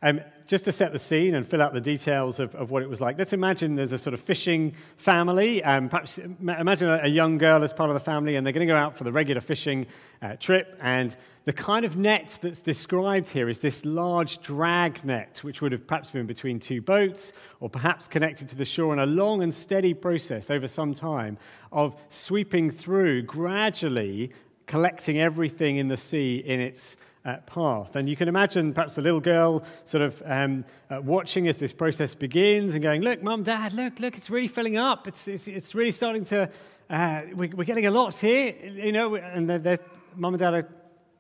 Um, 0.05 0.21
just 0.47 0.65
to 0.65 0.73
set 0.73 0.91
the 0.93 0.99
scene 0.99 1.35
and 1.37 1.47
fill 1.47 1.63
out 1.63 1.73
the 1.73 1.81
details 1.81 2.41
of, 2.41 2.57
of 2.57 2.73
what 2.73 2.83
it 2.83 2.89
was 2.89 3.01
like, 3.01 3.19
let's 3.19 3.33
imagine 3.33 3.77
there's 3.77 3.93
a 3.93 3.99
sort 3.99 4.15
of 4.15 4.21
fishing 4.21 4.75
family. 4.97 5.63
Um, 5.63 5.89
perhaps 5.89 6.19
imagine 6.19 6.89
a, 6.89 7.03
a, 7.05 7.09
young 7.09 7.39
girl 7.39 7.63
as 7.63 7.73
part 7.73 7.89
of 7.89 7.95
the 7.95 8.01
family, 8.01 8.35
and 8.35 8.45
they're 8.45 8.53
going 8.53 8.67
to 8.67 8.73
go 8.73 8.77
out 8.77 8.97
for 8.97 9.05
the 9.05 9.13
regular 9.13 9.41
fishing 9.41 9.87
uh, 10.21 10.35
trip. 10.41 10.77
And 10.81 11.17
the 11.45 11.53
kind 11.53 11.85
of 11.85 11.97
net 11.97 12.39
that's 12.43 12.63
described 12.63 13.29
here 13.29 13.49
is 13.49 13.61
this 13.61 13.85
large 13.85 14.41
drag 14.41 15.05
net, 15.05 15.39
which 15.43 15.63
would 15.63 15.71
have 15.71 15.87
perhaps 15.87 16.11
been 16.11 16.27
between 16.27 16.59
two 16.59 16.83
boats 16.83 17.33
or 17.61 17.71
perhaps 17.71 18.09
connected 18.09 18.49
to 18.49 18.57
the 18.57 18.65
shore 18.65 18.93
in 18.93 18.99
a 18.99 19.07
long 19.07 19.41
and 19.41 19.55
steady 19.55 19.95
process 19.95 20.51
over 20.51 20.67
some 20.67 20.95
time 20.95 21.39
of 21.71 21.95
sweeping 22.09 22.73
through 22.73 23.23
gradually 23.23 24.33
collecting 24.67 25.21
everything 25.21 25.77
in 25.77 25.89
the 25.89 25.97
sea 25.97 26.37
in 26.37 26.61
its 26.61 26.97
uh, 27.25 27.37
path. 27.47 27.97
And 27.97 28.09
you 28.09 28.17
can 28.17 28.29
imagine 28.29 28.73
perhaps 28.73 28.95
the 28.95 29.03
little 29.03 29.21
girl 29.21 29.65
sort 29.85 30.03
of 30.03 30.23
um, 30.25 30.65
uh, 30.91 31.01
watching 31.01 31.49
as 31.49 31.59
this 31.59 31.73
process 31.73 32.15
begins 32.15 32.75
and 32.75 32.83
going, 32.83 33.03
Look, 33.03 33.23
mum, 33.23 33.43
dad, 33.43 33.73
look, 33.73 34.01
look, 34.01 34.17
it's 34.17 34.31
really 34.31 34.49
filling 34.49 34.77
up. 34.77 35.07
It's, 35.07 35.29
it's, 35.29 35.47
it's 35.49 35.75
really 35.75 35.93
starting 35.93 36.25
to, 36.27 36.51
uh, 36.91 37.23
we, 37.35 37.47
are 37.49 37.65
getting 37.65 37.87
a 37.87 37.91
lot 37.91 38.17
here, 38.17 38.55
you 38.63 38.93
know, 38.93 39.15
and 39.15 39.49
they're, 39.49 39.59
they're, 39.59 39.79
mum 40.17 40.35
and 40.35 40.41
dad 40.41 40.55
are 40.55 40.69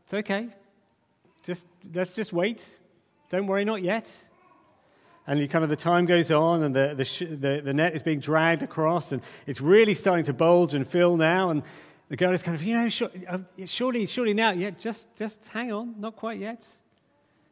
It's 0.05 0.15
okay. 0.15 0.49
Just, 1.43 1.67
let's 1.95 2.15
just 2.15 2.33
wait. 2.33 2.79
Don't 3.31 3.47
worry, 3.47 3.65
not 3.65 3.83
yet. 3.83 4.29
And 5.27 5.39
you 5.39 5.47
kind 5.49 5.63
of 5.63 5.71
the 5.71 5.77
time 5.77 6.07
goes 6.07 6.33
on, 6.33 6.65
and 6.65 6.75
the, 6.75 6.95
the, 6.97 7.05
sh- 7.05 7.23
the, 7.31 7.63
the 7.65 7.73
net 7.73 7.95
is 7.95 8.03
being 8.03 8.19
dragged 8.19 8.63
across, 8.63 9.13
and 9.13 9.23
it's 9.47 9.61
really 9.61 9.95
starting 9.95 10.25
to 10.25 10.33
bulge 10.33 10.75
and 10.75 10.87
fill 10.87 11.17
now. 11.17 11.51
And 11.51 11.63
the 12.12 12.16
girl 12.16 12.35
is 12.35 12.42
kind 12.42 12.54
of, 12.54 12.62
you 12.62 12.75
know, 12.75 12.90
uh, 13.26 13.38
surely, 13.64 14.04
surely 14.04 14.35
now, 14.35 14.50
yeah, 14.50 14.69
just, 14.69 15.07
just 15.16 15.47
hang 15.47 15.73
on, 15.73 15.95
not 15.99 16.14
quite 16.14 16.38
yet. 16.38 16.69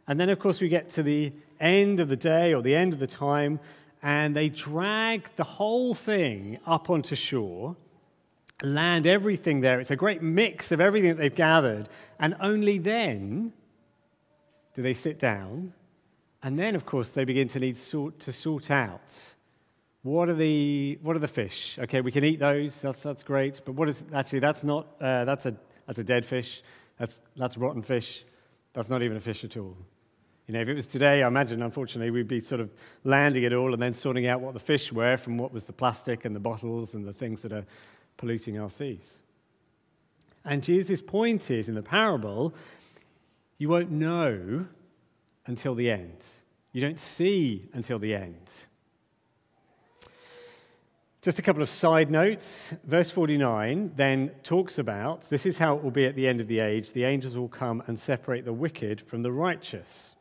And 0.06 0.20
then, 0.20 0.28
of 0.28 0.38
course, 0.38 0.60
we 0.60 0.68
get 0.68 0.90
to 0.90 1.02
the 1.02 1.32
end 1.58 1.98
of 1.98 2.08
the 2.10 2.16
day 2.16 2.52
or 2.52 2.60
the 2.60 2.76
end 2.76 2.92
of 2.92 2.98
the 2.98 3.06
time, 3.06 3.58
and 4.02 4.36
they 4.36 4.50
drag 4.50 5.34
the 5.36 5.44
whole 5.44 5.94
thing 5.94 6.58
up 6.66 6.90
onto 6.90 7.16
shore, 7.16 7.74
land 8.62 9.06
everything 9.06 9.62
there. 9.62 9.80
It's 9.80 9.90
a 9.90 9.96
great 9.96 10.20
mix 10.20 10.70
of 10.72 10.78
everything 10.78 11.08
that 11.08 11.22
they've 11.22 11.34
gathered, 11.34 11.88
and 12.18 12.36
only 12.38 12.76
then 12.76 13.54
do 14.74 14.82
they 14.82 14.92
sit 14.92 15.18
down. 15.18 15.72
And 16.42 16.58
then, 16.58 16.74
of 16.74 16.84
course, 16.84 17.08
they 17.08 17.24
begin 17.24 17.48
to 17.48 17.60
need 17.60 17.78
sort, 17.78 18.18
to 18.18 18.30
sort 18.30 18.70
out 18.70 19.36
what 20.02 20.28
are 20.28 20.35
the 20.35 20.99
what 21.02 21.16
are 21.16 21.21
the 21.21 21.28
fish? 21.28 21.78
Okay, 21.78 22.00
we 22.00 22.11
can 22.11 22.25
eat 22.25 22.40
those. 22.40 22.80
That's 22.80 23.02
that's 23.02 23.23
great. 23.23 23.61
But 23.64 23.73
what 23.73 23.88
is 23.88 24.02
actually 24.14 24.38
that's 24.38 24.64
not 24.64 24.87
uh, 25.00 25.25
that's 25.25 25.47
a 25.47 25.54
that's 25.87 25.99
a 25.99 26.04
dead 26.04 26.25
fish. 26.25 26.62
That's 26.99 27.21
that's 27.37 27.57
rotten 27.57 27.83
fish. 27.83 28.25
That's 28.73 28.88
not 28.88 29.02
even 29.02 29.16
a 29.16 29.21
fish 29.21 29.45
at 29.45 29.57
all. 29.57 29.76
You 30.47 30.54
know, 30.54 30.62
if 30.62 30.69
it 30.69 30.75
was 30.75 30.88
today, 30.88 31.23
I 31.23 31.28
imagine, 31.28 31.62
unfortunately, 31.62 32.11
we'd 32.11 32.26
be 32.26 32.40
sort 32.40 32.61
of 32.61 32.73
landing 33.04 33.45
it 33.45 33.52
all 33.52 33.73
and 33.73 33.80
then 33.80 33.92
sorting 33.92 34.26
out 34.26 34.40
what 34.40 34.52
the 34.52 34.61
fish 34.61 34.92
were 34.92 35.16
from 35.16 35.38
what 35.38 35.52
was 35.52 35.64
the 35.64 35.73
plastic 35.73 36.25
and 36.25 36.35
the 36.35 36.40
bottles 36.40 36.92
and 36.92 37.07
the 37.07 37.12
things 37.12 37.42
that 37.42 37.52
are 37.52 37.64
polluting 38.16 38.59
our 38.59 38.69
seas. 38.69 39.19
And 40.45 40.64
Jesus' 40.64 41.00
point 41.00 41.50
is 41.50 41.69
in 41.69 41.76
the 41.76 41.83
parable, 41.83 42.52
you 43.59 43.69
won't 43.69 43.92
know 43.92 44.66
until 45.47 45.75
the 45.76 45.90
end. 45.90 46.25
You 46.73 46.80
don't 46.80 46.99
see 46.99 47.69
until 47.73 48.00
the 48.00 48.14
end. 48.14 48.66
Just 51.22 51.38
a 51.38 51.42
couple 51.42 51.60
of 51.60 51.68
side 51.68 52.10
notes. 52.10 52.72
Verse 52.82 53.10
49 53.10 53.92
then 53.94 54.30
talks 54.42 54.78
about 54.78 55.28
this 55.28 55.44
is 55.44 55.58
how 55.58 55.76
it 55.76 55.84
will 55.84 55.90
be 55.90 56.06
at 56.06 56.16
the 56.16 56.26
end 56.26 56.40
of 56.40 56.48
the 56.48 56.60
age. 56.60 56.94
The 56.94 57.04
angels 57.04 57.36
will 57.36 57.48
come 57.48 57.82
and 57.86 57.98
separate 57.98 58.46
the 58.46 58.54
wicked 58.54 59.02
from 59.02 59.22
the 59.22 59.30
righteous. 59.30 60.16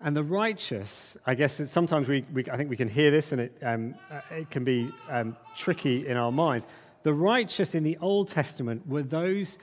And 0.00 0.16
the 0.16 0.24
righteous, 0.24 1.16
I 1.24 1.36
guess 1.36 1.60
sometimes 1.70 2.08
we, 2.08 2.24
we, 2.32 2.44
I 2.50 2.56
think 2.56 2.68
we 2.68 2.76
can 2.76 2.88
hear 2.88 3.12
this 3.12 3.30
and 3.30 3.42
it, 3.42 3.56
um, 3.62 3.94
uh, 4.10 4.22
it 4.32 4.50
can 4.50 4.64
be 4.64 4.90
um, 5.08 5.36
tricky 5.56 6.08
in 6.08 6.16
our 6.16 6.32
minds. 6.32 6.66
The 7.04 7.14
righteous 7.14 7.76
in 7.76 7.84
the 7.84 7.96
Old 8.00 8.26
Testament 8.26 8.88
were 8.88 9.04
those 9.04 9.56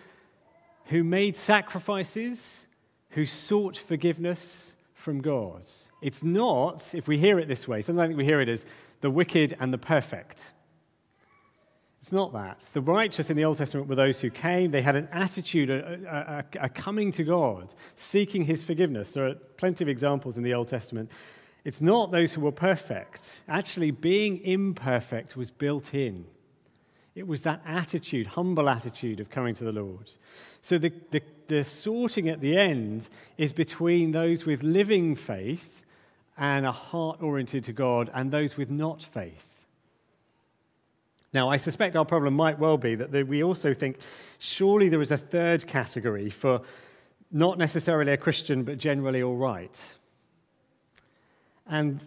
who 0.85 1.03
made 1.03 1.35
sacrifices, 1.35 2.67
who 3.09 3.25
sought 3.25 3.75
forgiveness 3.75 4.75
from 4.93 5.19
God. 5.19 5.63
It's 6.01 6.23
not, 6.23 6.95
if 6.95 7.09
we 7.09 7.17
hear 7.17 7.39
it 7.39 7.49
this 7.49 7.67
way, 7.67 7.81
sometimes 7.81 8.05
I 8.05 8.07
think 8.07 8.17
we 8.17 8.25
hear 8.25 8.39
it 8.39 8.47
as 8.47 8.65
the 9.01 9.11
wicked 9.11 9.55
and 9.59 9.73
the 9.73 9.77
perfect. 9.77 10.51
It's 12.01 12.11
not 12.11 12.31
that. 12.33 12.59
The 12.73 12.81
righteous 12.81 13.29
in 13.29 13.37
the 13.37 13.45
Old 13.45 13.57
Testament 13.57 13.87
were 13.87 13.95
those 13.95 14.21
who 14.21 14.29
came, 14.29 14.71
they 14.71 14.81
had 14.81 14.95
an 14.95 15.09
attitude, 15.11 15.69
a, 15.69 16.45
a, 16.59 16.65
a, 16.65 16.69
coming 16.69 17.11
to 17.13 17.23
God, 17.23 17.73
seeking 17.95 18.43
his 18.43 18.63
forgiveness. 18.63 19.11
There 19.11 19.27
are 19.27 19.35
plenty 19.57 19.83
of 19.83 19.89
examples 19.89 20.37
in 20.37 20.43
the 20.43 20.53
Old 20.53 20.69
Testament. 20.69 21.11
It's 21.65 21.81
not 21.81 22.11
those 22.11 22.33
who 22.33 22.41
were 22.41 22.53
perfect. 22.53 23.43
Actually, 23.47 23.91
being 23.91 24.39
imperfect 24.43 25.35
was 25.35 25.51
built 25.51 25.93
in. 25.93 26.25
It 27.15 27.27
was 27.27 27.41
that 27.41 27.61
attitude, 27.65 28.27
humble 28.27 28.69
attitude 28.69 29.19
of 29.19 29.29
coming 29.29 29.53
to 29.55 29.65
the 29.65 29.73
Lord. 29.73 30.09
So 30.61 30.77
the, 30.77 30.93
the, 31.11 31.21
the 31.47 31.65
sorting 31.65 32.29
at 32.29 32.39
the 32.39 32.57
end 32.57 33.09
is 33.37 33.51
between 33.51 34.11
those 34.11 34.45
with 34.45 34.63
living 34.63 35.15
faith 35.15 35.83
and 36.39 36.65
a 36.65 36.71
heart 36.71 37.21
oriented 37.21 37.65
to 37.65 37.73
God 37.73 38.09
and 38.13 38.31
those 38.31 38.55
with 38.55 38.71
not 38.71 39.03
faith. 39.03 39.45
Now, 41.33 41.49
I 41.49 41.57
suspect 41.57 41.95
our 41.95 42.05
problem 42.05 42.33
might 42.33 42.57
well 42.57 42.77
be 42.77 42.95
that 42.95 43.27
we 43.27 43.43
also 43.43 43.73
think 43.73 43.97
surely 44.39 44.89
there 44.89 45.01
is 45.01 45.11
a 45.11 45.17
third 45.17 45.67
category 45.67 46.29
for 46.29 46.61
not 47.31 47.59
necessarily 47.59 48.13
a 48.13 48.17
Christian, 48.17 48.63
but 48.63 48.79
generally 48.79 49.21
all 49.21 49.35
right. 49.35 49.97
And 51.67 52.01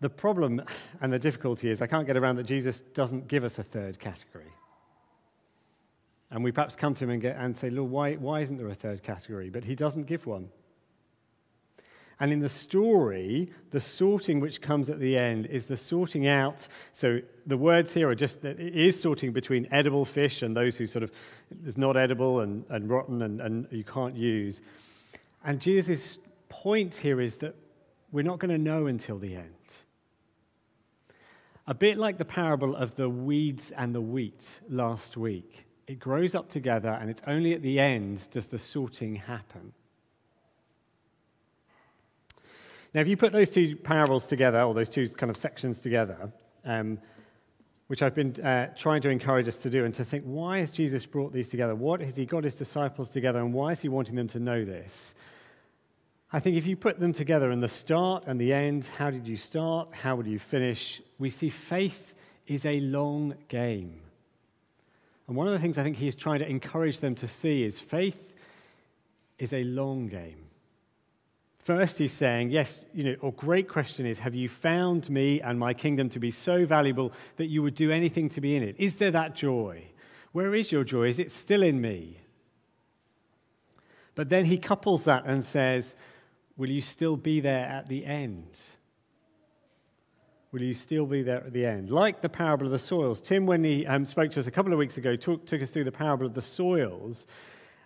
the 0.00 0.10
problem 0.10 0.62
and 1.00 1.10
the 1.10 1.18
difficulty 1.18 1.70
is 1.70 1.80
I 1.80 1.86
can't 1.86 2.06
get 2.06 2.18
around 2.18 2.36
that 2.36 2.46
Jesus 2.46 2.80
doesn't 2.80 3.28
give 3.28 3.44
us 3.44 3.58
a 3.58 3.62
third 3.62 3.98
category. 3.98 4.52
And 6.30 6.44
we 6.44 6.52
perhaps 6.52 6.76
come 6.76 6.92
to 6.94 7.04
him 7.04 7.10
and, 7.10 7.22
get, 7.22 7.36
and 7.36 7.56
say, 7.56 7.70
Lord, 7.70 7.90
why, 7.90 8.14
why 8.14 8.40
isn't 8.40 8.56
there 8.56 8.68
a 8.68 8.74
third 8.74 9.02
category? 9.02 9.48
But 9.48 9.64
he 9.64 9.74
doesn't 9.74 10.04
give 10.04 10.26
one. 10.26 10.50
And 12.20 12.32
in 12.32 12.40
the 12.40 12.50
story, 12.50 13.50
the 13.70 13.80
sorting 13.80 14.40
which 14.40 14.60
comes 14.60 14.90
at 14.90 15.00
the 15.00 15.16
end 15.16 15.46
is 15.46 15.66
the 15.66 15.78
sorting 15.78 16.26
out. 16.28 16.68
So 16.92 17.20
the 17.46 17.56
words 17.56 17.94
here 17.94 18.10
are 18.10 18.14
just 18.14 18.42
that 18.42 18.60
it 18.60 18.74
is 18.76 19.00
sorting 19.00 19.32
between 19.32 19.66
edible 19.70 20.04
fish 20.04 20.42
and 20.42 20.54
those 20.54 20.76
who 20.76 20.86
sort 20.86 21.02
of 21.02 21.10
is 21.64 21.78
not 21.78 21.96
edible 21.96 22.40
and, 22.40 22.66
and 22.68 22.90
rotten 22.90 23.22
and, 23.22 23.40
and 23.40 23.66
you 23.70 23.84
can't 23.84 24.14
use. 24.14 24.60
And 25.42 25.60
Jesus' 25.60 26.18
point 26.50 26.96
here 26.96 27.22
is 27.22 27.38
that 27.38 27.54
we're 28.12 28.22
not 28.22 28.38
going 28.38 28.50
to 28.50 28.58
know 28.58 28.86
until 28.86 29.18
the 29.18 29.34
end. 29.34 29.54
A 31.66 31.74
bit 31.74 31.96
like 31.96 32.18
the 32.18 32.24
parable 32.26 32.76
of 32.76 32.96
the 32.96 33.08
weeds 33.08 33.70
and 33.70 33.94
the 33.94 34.00
wheat 34.00 34.60
last 34.68 35.16
week. 35.16 35.66
It 35.86 35.98
grows 35.98 36.34
up 36.34 36.48
together, 36.48 36.90
and 36.90 37.08
it's 37.08 37.22
only 37.26 37.54
at 37.54 37.62
the 37.62 37.80
end 37.80 38.28
does 38.30 38.48
the 38.48 38.58
sorting 38.58 39.16
happen. 39.16 39.72
Now, 42.92 43.00
if 43.00 43.08
you 43.08 43.16
put 43.16 43.32
those 43.32 43.50
two 43.50 43.76
parables 43.76 44.26
together, 44.26 44.62
or 44.62 44.74
those 44.74 44.88
two 44.88 45.08
kind 45.08 45.30
of 45.30 45.36
sections 45.36 45.80
together, 45.80 46.32
um, 46.64 46.98
which 47.86 48.02
I've 48.02 48.14
been 48.14 48.40
uh, 48.40 48.68
trying 48.76 49.00
to 49.02 49.10
encourage 49.10 49.46
us 49.46 49.58
to 49.58 49.70
do, 49.70 49.84
and 49.84 49.94
to 49.94 50.04
think, 50.04 50.24
why 50.24 50.58
has 50.58 50.72
Jesus 50.72 51.06
brought 51.06 51.32
these 51.32 51.48
together? 51.48 51.74
What 51.74 52.00
has 52.00 52.16
he 52.16 52.26
got 52.26 52.44
his 52.44 52.56
disciples 52.56 53.10
together, 53.10 53.38
and 53.38 53.54
why 53.54 53.72
is 53.72 53.80
he 53.80 53.88
wanting 53.88 54.16
them 54.16 54.28
to 54.28 54.40
know 54.40 54.64
this? 54.64 55.14
I 56.32 56.38
think 56.38 56.56
if 56.56 56.66
you 56.66 56.76
put 56.76 57.00
them 57.00 57.12
together 57.12 57.50
in 57.50 57.60
the 57.60 57.68
start 57.68 58.24
and 58.26 58.40
the 58.40 58.52
end, 58.52 58.90
how 58.98 59.10
did 59.10 59.26
you 59.26 59.36
start? 59.36 59.92
How 59.92 60.14
would 60.16 60.26
you 60.26 60.38
finish? 60.38 61.02
We 61.18 61.30
see 61.30 61.48
faith 61.48 62.14
is 62.46 62.66
a 62.66 62.80
long 62.80 63.34
game. 63.48 64.00
And 65.26 65.36
one 65.36 65.46
of 65.46 65.52
the 65.52 65.60
things 65.60 65.78
I 65.78 65.84
think 65.84 65.96
he 65.96 66.08
is 66.08 66.16
trying 66.16 66.40
to 66.40 66.48
encourage 66.48 66.98
them 66.98 67.14
to 67.16 67.28
see 67.28 67.62
is 67.62 67.78
faith 67.78 68.34
is 69.38 69.52
a 69.52 69.62
long 69.64 70.08
game. 70.08 70.49
First, 71.60 71.98
he's 71.98 72.12
saying, 72.12 72.50
Yes, 72.50 72.86
you 72.94 73.04
know, 73.04 73.28
a 73.28 73.30
great 73.30 73.68
question 73.68 74.06
is, 74.06 74.20
have 74.20 74.34
you 74.34 74.48
found 74.48 75.10
me 75.10 75.40
and 75.40 75.58
my 75.58 75.74
kingdom 75.74 76.08
to 76.10 76.18
be 76.18 76.30
so 76.30 76.64
valuable 76.64 77.12
that 77.36 77.46
you 77.46 77.62
would 77.62 77.74
do 77.74 77.90
anything 77.90 78.30
to 78.30 78.40
be 78.40 78.56
in 78.56 78.62
it? 78.62 78.76
Is 78.78 78.96
there 78.96 79.10
that 79.10 79.34
joy? 79.34 79.84
Where 80.32 80.54
is 80.54 80.72
your 80.72 80.84
joy? 80.84 81.08
Is 81.08 81.18
it 81.18 81.30
still 81.30 81.62
in 81.62 81.80
me? 81.80 82.18
But 84.14 84.30
then 84.30 84.46
he 84.46 84.56
couples 84.56 85.04
that 85.04 85.24
and 85.26 85.44
says, 85.44 85.96
Will 86.56 86.70
you 86.70 86.80
still 86.80 87.16
be 87.16 87.40
there 87.40 87.66
at 87.66 87.88
the 87.88 88.06
end? 88.06 88.58
Will 90.52 90.62
you 90.62 90.74
still 90.74 91.06
be 91.06 91.22
there 91.22 91.44
at 91.44 91.52
the 91.52 91.64
end? 91.66 91.90
Like 91.90 92.22
the 92.22 92.28
parable 92.28 92.66
of 92.66 92.72
the 92.72 92.78
soils. 92.78 93.20
Tim, 93.20 93.46
when 93.46 93.62
he 93.64 93.86
um, 93.86 94.04
spoke 94.04 94.30
to 94.32 94.40
us 94.40 94.46
a 94.46 94.50
couple 94.50 94.72
of 94.72 94.78
weeks 94.78 94.96
ago, 94.96 95.14
took, 95.14 95.46
took 95.46 95.62
us 95.62 95.70
through 95.70 95.84
the 95.84 95.92
parable 95.92 96.26
of 96.26 96.34
the 96.34 96.42
soils. 96.42 97.26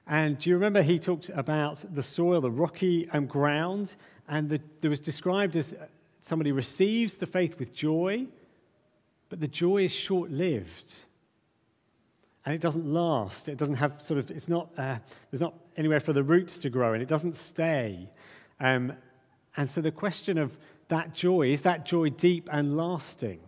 And 0.06 0.38
do 0.38 0.50
you 0.50 0.56
remember 0.56 0.82
he 0.82 0.98
talked 0.98 1.30
about 1.30 1.84
the 1.94 2.02
soil, 2.02 2.40
the 2.40 2.50
rocky 2.50 3.08
um, 3.10 3.26
ground, 3.26 3.96
and 4.28 4.50
the, 4.50 4.60
there 4.80 4.90
was 4.90 5.00
described 5.00 5.56
as 5.56 5.72
uh, 5.72 5.86
somebody 6.20 6.52
receives 6.52 7.16
the 7.16 7.26
faith 7.26 7.58
with 7.58 7.74
joy, 7.74 8.26
but 9.28 9.40
the 9.40 9.48
joy 9.48 9.84
is 9.84 9.92
short 9.92 10.30
lived. 10.30 10.94
And 12.44 12.54
it 12.54 12.60
doesn't 12.60 12.86
last. 12.86 13.48
It 13.48 13.56
doesn't 13.56 13.76
have 13.76 14.02
sort 14.02 14.20
of, 14.20 14.30
it's 14.30 14.48
not, 14.48 14.68
uh, 14.76 14.98
there's 15.30 15.40
not 15.40 15.54
anywhere 15.76 16.00
for 16.00 16.12
the 16.12 16.22
roots 16.22 16.58
to 16.58 16.70
grow, 16.70 16.92
and 16.92 17.02
it 17.02 17.08
doesn't 17.08 17.36
stay. 17.36 18.10
Um, 18.60 18.92
and 19.56 19.70
so 19.70 19.80
the 19.80 19.92
question 19.92 20.36
of 20.36 20.58
that 20.88 21.14
joy 21.14 21.48
is 21.48 21.62
that 21.62 21.86
joy 21.86 22.10
deep 22.10 22.48
and 22.52 22.76
lasting? 22.76 23.40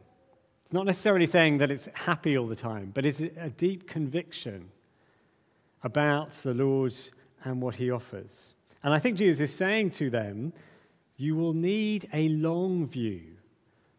It's 0.63 0.73
not 0.73 0.87
necessarily 0.87 1.27
saying 1.27 1.59
that 1.59 1.71
it's 1.71 1.89
happy 1.93 2.37
all 2.37 2.47
the 2.47 2.57
time, 2.57 2.91
but 2.95 3.05
is 3.05 3.21
it 3.21 3.37
a 3.39 3.51
deep 3.51 3.87
conviction 3.87 4.71
about 5.87 6.33
the 6.33 6.53
Lord 6.53 6.93
and 7.45 7.63
what 7.63 7.77
he 7.77 7.91
offers. 7.91 8.55
And 8.83 8.93
I 8.93 8.99
think 8.99 9.17
Jesus 9.17 9.51
is 9.51 9.57
saying 9.57 9.93
to 9.93 10.11
them, 10.11 10.53
you 11.17 11.37
will 11.37 11.55
need 11.55 12.09
a 12.13 12.29
long 12.29 12.87
view 12.87 13.23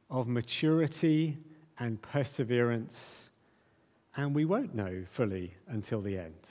of 0.09 0.27
maturity 0.27 1.37
and 1.79 2.01
perseverance, 2.01 3.29
and 4.15 4.35
we 4.35 4.45
won't 4.45 4.75
know 4.75 5.03
fully 5.09 5.55
until 5.67 6.01
the 6.01 6.17
end. 6.17 6.47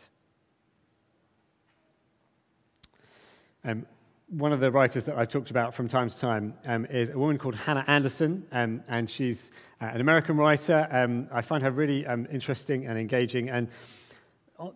Um, 3.64 3.87
one 4.28 4.52
of 4.52 4.61
the 4.61 4.73
writers 4.73 5.05
that 5.05 5.16
I've 5.16 5.28
talked 5.28 5.50
about 5.50 5.75
from 5.75 5.87
time 5.87 6.09
to 6.09 6.19
time 6.19 6.55
um, 6.64 6.87
is 6.87 7.11
a 7.11 7.19
woman 7.19 7.38
called 7.38 7.57
Hannah 7.57 7.85
Anderson, 7.87 8.47
um, 8.52 8.83
and 8.88 9.09
she's 9.09 9.52
uh, 9.81 9.87
an 9.87 10.00
American 10.00 10.37
writer. 10.37 10.88
Um, 10.90 11.28
I 11.31 11.43
find 11.43 11.62
her 11.62 11.71
really 11.71 12.07
um, 12.07 12.26
interesting 12.31 12.87
and 12.87 12.99
engaging. 12.99 13.50
And 13.50 13.69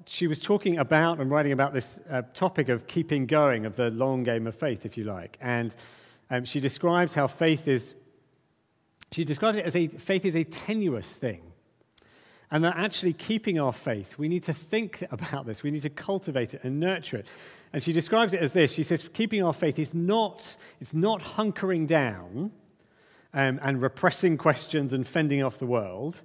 she 0.06 0.26
was 0.26 0.40
talking 0.40 0.78
about 0.78 1.20
and 1.20 1.30
writing 1.30 1.52
about 1.52 1.72
this 1.72 2.00
uh, 2.10 2.22
topic 2.34 2.68
of 2.68 2.86
keeping 2.86 3.26
going, 3.26 3.64
of 3.66 3.76
the 3.76 3.90
long 3.90 4.22
game 4.22 4.46
of 4.46 4.54
faith, 4.54 4.84
if 4.84 4.96
you 4.96 5.04
like. 5.04 5.38
And 5.40 5.74
um, 6.30 6.44
she 6.44 6.60
describes 6.60 7.14
how 7.14 7.26
faith 7.26 7.66
is, 7.66 7.94
she 9.10 9.24
describes 9.24 9.58
it 9.58 9.64
as 9.64 9.74
a, 9.76 9.88
faith 9.88 10.24
is 10.24 10.36
a 10.36 10.44
tenuous 10.44 11.14
thing. 11.14 11.42
And 12.50 12.64
that 12.64 12.76
actually 12.76 13.12
keeping 13.12 13.60
our 13.60 13.72
faith, 13.72 14.18
we 14.18 14.28
need 14.28 14.42
to 14.44 14.54
think 14.54 15.04
about 15.10 15.46
this. 15.46 15.62
We 15.62 15.70
need 15.70 15.82
to 15.82 15.90
cultivate 15.90 16.54
it 16.54 16.62
and 16.64 16.80
nurture 16.80 17.18
it. 17.18 17.26
And 17.72 17.82
she 17.82 17.92
describes 17.92 18.34
it 18.34 18.40
as 18.40 18.52
this. 18.52 18.72
She 18.72 18.82
says, 18.82 19.08
keeping 19.12 19.42
our 19.42 19.52
faith 19.52 19.78
is 19.78 19.94
not, 19.94 20.56
it's 20.80 20.92
not 20.94 21.22
hunkering 21.22 21.86
down 21.86 22.50
um, 23.32 23.60
and 23.62 23.80
repressing 23.80 24.36
questions 24.36 24.92
and 24.92 25.06
fending 25.06 25.42
off 25.42 25.58
the 25.58 25.66
world. 25.66 26.22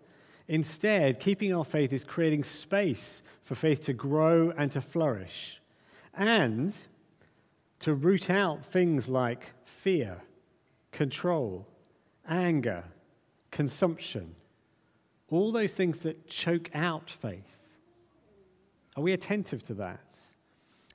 Instead, 0.47 1.19
keeping 1.19 1.53
our 1.53 1.65
faith 1.65 1.91
is 1.91 2.03
creating 2.03 2.43
space 2.43 3.23
for 3.41 3.55
faith 3.55 3.83
to 3.83 3.93
grow 3.93 4.51
and 4.57 4.71
to 4.71 4.81
flourish, 4.81 5.61
and 6.13 6.75
to 7.79 7.93
root 7.93 8.29
out 8.29 8.65
things 8.65 9.07
like 9.07 9.53
fear, 9.63 10.21
control, 10.91 11.67
anger, 12.27 12.83
consumption, 13.51 14.35
all 15.29 15.51
those 15.51 15.73
things 15.73 16.01
that 16.01 16.27
choke 16.27 16.69
out 16.73 17.09
faith. 17.09 17.71
Are 18.95 19.03
we 19.03 19.13
attentive 19.13 19.63
to 19.63 19.73
that? 19.75 20.15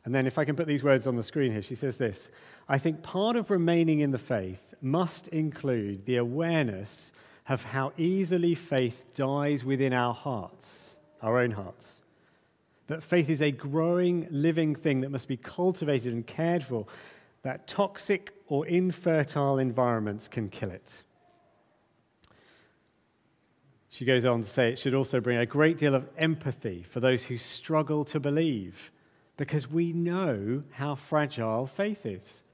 And 0.05 0.15
then, 0.15 0.27
if 0.27 0.39
I 0.39 0.45
can 0.45 0.57
put 0.57 0.67
these 0.67 0.83
words 0.83 1.07
on 1.07 1.17
the 1.17 1.23
screen 1.23 1.53
here, 1.53 1.61
she 1.63 1.75
says 1.75 1.99
this 1.99 2.31
I 2.69 2.79
think 2.79 3.03
part 3.03 3.37
of 3.37 3.51
remaining 3.51 4.01
in 4.01 4.13
the 4.13 4.19
faith 4.19 4.75
must 4.81 5.29
include 5.29 6.07
the 6.07 6.17
awareness 6.17 7.13
of 7.51 7.65
how 7.65 7.93
easily 7.99 8.55
faith 8.55 9.13
dies 9.17 9.65
within 9.65 9.93
our 9.93 10.15
hearts, 10.15 10.99
our 11.21 11.41
own 11.41 11.51
hearts. 11.51 12.01
That 12.87 13.03
faith 13.03 13.29
is 13.29 13.43
a 13.43 13.51
growing, 13.51 14.29
living 14.31 14.77
thing 14.77 15.01
that 15.01 15.11
must 15.11 15.27
be 15.27 15.37
cultivated 15.37 16.13
and 16.13 16.25
cared 16.25 16.63
for, 16.63 16.87
that 17.43 17.67
toxic 17.67 18.33
or 18.47 18.67
infertile 18.69 19.59
environments 19.59 20.29
can 20.29 20.49
kill 20.49 20.71
it. 20.71 21.03
She 23.89 24.05
goes 24.05 24.25
on 24.25 24.43
to 24.43 24.49
say 24.49 24.71
it 24.71 24.79
should 24.79 24.95
also 24.95 25.21
bring 25.21 25.37
a 25.37 25.45
great 25.45 25.77
deal 25.77 25.97
of 25.97 26.09
empathy 26.17 26.85
for 26.85 27.01
those 27.01 27.25
who 27.25 27.37
struggle 27.37 28.05
to 28.05 28.21
believe, 28.21 28.93
because 29.37 29.69
we 29.69 29.93
know 29.93 30.63
how 30.75 30.95
fragile 30.95 31.67
faith 31.67 32.07
is. 32.07 32.45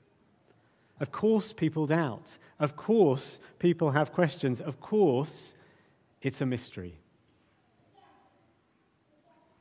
Of 1.00 1.12
course, 1.12 1.52
people 1.52 1.86
doubt. 1.86 2.38
Of 2.58 2.76
course, 2.76 3.40
people 3.58 3.90
have 3.90 4.12
questions. 4.12 4.60
Of 4.60 4.80
course, 4.80 5.54
it's 6.22 6.40
a 6.40 6.46
mystery. 6.46 6.98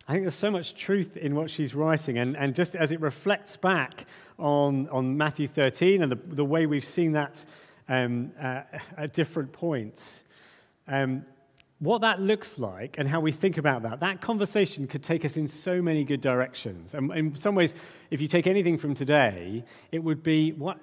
I 0.08 0.14
think 0.14 0.24
there's 0.24 0.36
so 0.36 0.52
much 0.52 0.76
truth 0.76 1.18
in 1.18 1.34
what 1.34 1.50
she's 1.50 1.74
writing, 1.74 2.20
and, 2.20 2.38
and 2.38 2.54
just 2.54 2.76
as 2.76 2.92
it 2.92 3.02
reflects 3.02 3.58
back 3.58 4.06
on, 4.38 4.88
on 4.90 5.18
Matthew 5.18 5.48
13 5.48 6.04
and 6.04 6.12
the, 6.12 6.16
the 6.16 6.46
way 6.46 6.68
we've 6.68 6.86
seen 6.86 7.14
that 7.14 7.44
um, 7.90 8.32
uh, 8.40 8.62
at 8.98 9.14
different 9.14 9.52
points, 9.52 10.24
um, 10.88 11.26
what 11.80 12.02
that 12.02 12.22
looks 12.22 12.60
like 12.60 12.98
and 12.98 13.10
how 13.10 13.20
we 13.20 13.32
think 13.32 13.58
about 13.58 13.82
that, 13.82 14.00
that 14.00 14.22
conversation 14.22 14.88
could 14.88 15.04
take 15.04 15.26
us 15.26 15.38
in 15.38 15.48
so 15.48 15.82
many 15.82 16.04
good 16.04 16.22
directions. 16.22 16.94
And 16.94 17.12
in 17.12 17.36
some 17.36 17.56
ways, 17.56 17.74
if 18.12 18.22
you 18.22 18.28
take 18.28 18.48
anything 18.48 18.78
from 18.78 18.94
today, 18.94 19.64
it 19.92 20.04
would 20.04 20.24
be 20.24 20.52
what, 20.52 20.78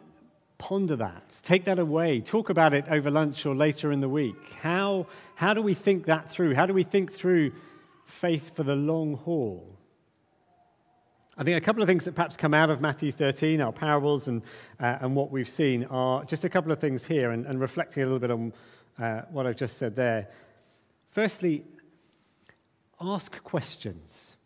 ponder 0.63 0.95
that. 0.95 1.41
Take 1.43 1.65
that 1.65 1.81
away. 1.81 2.21
Talk 2.21 2.49
about 2.49 2.73
it 2.73 2.85
over 2.89 3.11
lunch 3.11 3.45
or 3.45 3.53
later 3.53 3.91
in 3.91 4.01
the 4.01 4.09
week. 4.09 4.53
How, 4.61 5.09
how 5.35 5.55
do 5.55 5.61
we 5.61 5.75
think 5.75 6.07
that 6.07 6.29
through? 6.29 6.55
How 6.55 6.67
do 6.67 6.73
we 6.73 6.85
think 6.85 7.13
through 7.13 7.51
faith 8.05 8.55
for 8.55 8.63
the 8.63 8.77
long 8.77 9.15
haul? 9.15 9.77
I 11.37 11.43
think 11.43 11.59
a 11.59 11.61
couple 11.61 11.83
of 11.83 11.89
things 11.89 12.05
that 12.05 12.15
perhaps 12.15 12.37
come 12.37 12.55
out 12.55 12.71
of 12.71 12.81
Matthew 12.81 13.11
13, 13.11 13.61
our 13.61 13.73
parables, 13.73 14.29
and, 14.29 14.41
uh, 14.79 14.99
and 15.01 15.17
what 15.17 15.33
we've 15.33 15.49
seen 15.49 15.85
are 15.87 16.25
just 16.25 16.45
a 16.45 16.49
couple 16.49 16.71
of 16.71 16.79
things 16.79 17.07
here 17.07 17.33
and, 17.33 17.45
and 17.45 17.61
reflecting 17.61 18.05
a 18.05 18.07
little 18.07 18.21
bit 18.21 18.31
on 18.31 18.53
uh, 19.01 19.23
what 19.33 19.49
I've 19.49 19.57
just 19.57 19.79
said 19.79 19.97
there. 19.97 20.29
Firstly, 21.09 21.65
ask 23.01 23.43
questions. 23.43 24.37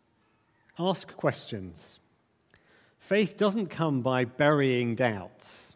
Ask 0.79 1.15
questions. 1.15 1.99
Faith 2.97 3.37
doesn't 3.37 3.67
come 3.67 4.01
by 4.01 4.25
burying 4.25 4.95
doubts 4.95 5.67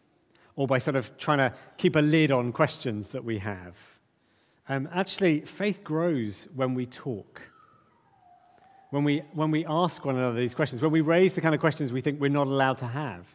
or 0.56 0.66
by 0.66 0.78
sort 0.78 0.96
of 0.96 1.16
trying 1.18 1.38
to 1.38 1.54
keep 1.76 1.96
a 1.96 2.00
lid 2.00 2.30
on 2.30 2.52
questions 2.52 3.10
that 3.10 3.24
we 3.24 3.38
have. 3.38 3.76
Um, 4.68 4.88
actually, 4.92 5.40
faith 5.40 5.82
grows 5.82 6.48
when 6.54 6.74
we 6.74 6.86
talk. 6.86 7.42
When 8.90 9.04
we, 9.04 9.22
when 9.32 9.50
we 9.50 9.64
ask 9.66 10.04
one 10.04 10.16
another 10.16 10.38
these 10.38 10.54
questions, 10.54 10.82
when 10.82 10.92
we 10.92 11.00
raise 11.00 11.34
the 11.34 11.40
kind 11.40 11.54
of 11.54 11.60
questions 11.60 11.92
we 11.92 12.00
think 12.00 12.20
we're 12.20 12.28
not 12.28 12.46
allowed 12.46 12.78
to 12.78 12.86
have. 12.86 13.26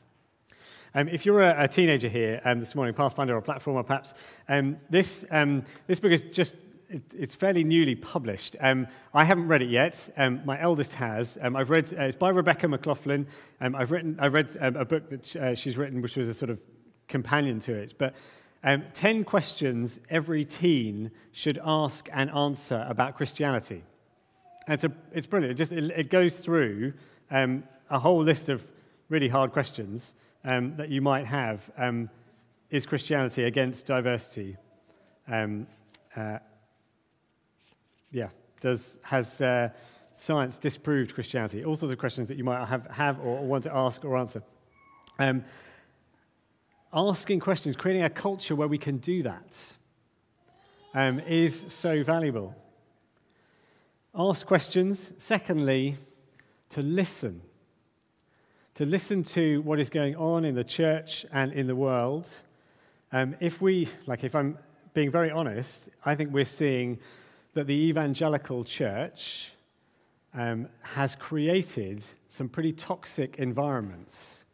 Um, 0.93 1.07
if 1.09 1.25
you're 1.25 1.41
a, 1.41 1.63
a 1.63 1.67
teenager 1.67 2.07
here 2.07 2.41
um, 2.45 2.59
this 2.59 2.75
morning, 2.75 2.93
Pathfinder 2.93 3.35
or 3.35 3.41
Platformer 3.41 3.85
perhaps, 3.85 4.13
um, 4.47 4.77
this, 4.89 5.25
um, 5.31 5.63
this 5.87 5.99
book 5.99 6.11
is 6.11 6.23
just 6.23 6.55
it's 6.89 7.35
fairly 7.35 7.63
newly 7.63 7.95
published. 7.95 8.55
Um, 8.61 8.87
I 9.13 9.25
haven't 9.25 9.47
read 9.47 9.61
it 9.61 9.69
yet. 9.69 10.09
Um, 10.15 10.41
my 10.45 10.59
eldest 10.61 10.93
has. 10.93 11.37
Um, 11.41 11.55
I've 11.55 11.69
read. 11.69 11.93
Uh, 11.93 12.03
it's 12.03 12.15
by 12.15 12.29
Rebecca 12.29 12.67
McLaughlin. 12.67 13.27
Um, 13.59 13.75
I've 13.75 13.91
written. 13.91 14.17
I 14.19 14.27
read 14.27 14.55
a 14.55 14.85
book 14.85 15.09
that 15.09 15.35
uh, 15.35 15.55
she's 15.55 15.77
written, 15.77 16.01
which 16.01 16.15
was 16.15 16.29
a 16.29 16.33
sort 16.33 16.49
of 16.49 16.61
companion 17.07 17.59
to 17.61 17.73
it. 17.73 17.93
But 17.97 18.15
um, 18.63 18.83
10 18.93 19.23
questions 19.23 19.99
every 20.09 20.43
teen 20.43 21.11
should 21.31 21.59
ask 21.63 22.09
and 22.11 22.29
answer 22.31 22.85
about 22.89 23.15
Christianity. 23.15 23.83
And 24.67 24.73
it's, 24.73 24.83
a, 24.83 24.91
it's 25.13 25.27
brilliant. 25.27 25.53
It, 25.53 25.55
just, 25.55 25.71
it, 25.71 25.91
it 25.95 26.09
goes 26.09 26.35
through 26.35 26.93
um, 27.31 27.63
a 27.89 27.99
whole 27.99 28.21
list 28.21 28.49
of 28.49 28.65
really 29.09 29.29
hard 29.29 29.51
questions 29.51 30.15
um, 30.43 30.75
that 30.77 30.89
you 30.89 31.01
might 31.01 31.27
have. 31.27 31.69
Um, 31.77 32.09
is 32.69 32.85
Christianity 32.85 33.45
against 33.45 33.85
diversity? 33.85 34.57
Um, 35.27 35.67
uh, 36.15 36.39
yeah. 38.11 38.29
Does, 38.59 38.97
has 39.03 39.39
uh, 39.39 39.69
science 40.15 40.57
disproved 40.57 41.13
Christianity? 41.13 41.63
All 41.63 41.75
sorts 41.75 41.93
of 41.93 41.99
questions 41.99 42.27
that 42.27 42.37
you 42.37 42.43
might 42.43 42.65
have, 42.65 42.87
have 42.87 43.19
or 43.19 43.45
want 43.45 43.63
to 43.65 43.73
ask 43.73 44.03
or 44.03 44.17
answer. 44.17 44.41
Um, 45.19 45.45
asking 46.93 47.39
questions, 47.39 47.75
creating 47.75 48.03
a 48.03 48.09
culture 48.09 48.55
where 48.55 48.67
we 48.67 48.77
can 48.77 48.97
do 48.97 49.23
that, 49.23 49.73
um, 50.93 51.19
is 51.21 51.65
so 51.73 52.03
valuable. 52.03 52.55
Ask 54.15 54.45
questions. 54.45 55.13
Secondly, 55.17 55.97
to 56.69 56.81
listen. 56.81 57.41
To 58.75 58.85
listen 58.85 59.23
to 59.25 59.61
what 59.61 59.79
is 59.79 59.89
going 59.89 60.15
on 60.15 60.45
in 60.45 60.55
the 60.55 60.63
church 60.63 61.25
and 61.31 61.51
in 61.53 61.67
the 61.67 61.75
world. 61.75 62.27
Um, 63.11 63.35
if 63.39 63.61
we, 63.61 63.89
like, 64.05 64.23
if 64.23 64.33
I'm 64.35 64.57
being 64.93 65.11
very 65.11 65.29
honest, 65.29 65.89
I 66.03 66.15
think 66.15 66.31
we're 66.31 66.45
seeing 66.45 66.99
that 67.53 67.67
the 67.67 67.73
evangelical 67.73 68.63
church 68.63 69.51
um, 70.33 70.67
has 70.81 71.15
created 71.15 72.05
some 72.27 72.49
pretty 72.49 72.71
toxic 72.71 73.37
environments 73.37 74.45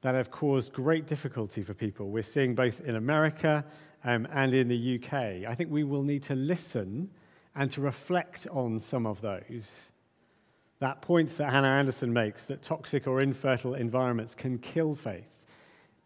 that 0.00 0.14
have 0.14 0.30
caused 0.30 0.72
great 0.72 1.06
difficulty 1.06 1.62
for 1.62 1.74
people. 1.74 2.10
We're 2.10 2.22
seeing 2.22 2.54
both 2.54 2.80
in 2.80 2.96
America 2.96 3.64
um, 4.04 4.26
and 4.32 4.54
in 4.54 4.68
the 4.68 5.00
UK. 5.02 5.12
I 5.48 5.54
think 5.54 5.70
we 5.70 5.84
will 5.84 6.02
need 6.02 6.22
to 6.24 6.34
listen 6.34 7.10
and 7.54 7.70
to 7.72 7.80
reflect 7.80 8.46
on 8.50 8.78
some 8.78 9.06
of 9.06 9.20
those. 9.20 9.90
That 10.78 11.02
point 11.02 11.36
that 11.38 11.50
Hannah 11.50 11.66
Anderson 11.66 12.12
makes 12.12 12.44
that 12.44 12.62
toxic 12.62 13.08
or 13.08 13.20
infertile 13.20 13.74
environments 13.74 14.34
can 14.34 14.58
kill 14.58 14.94
faith 14.94 15.38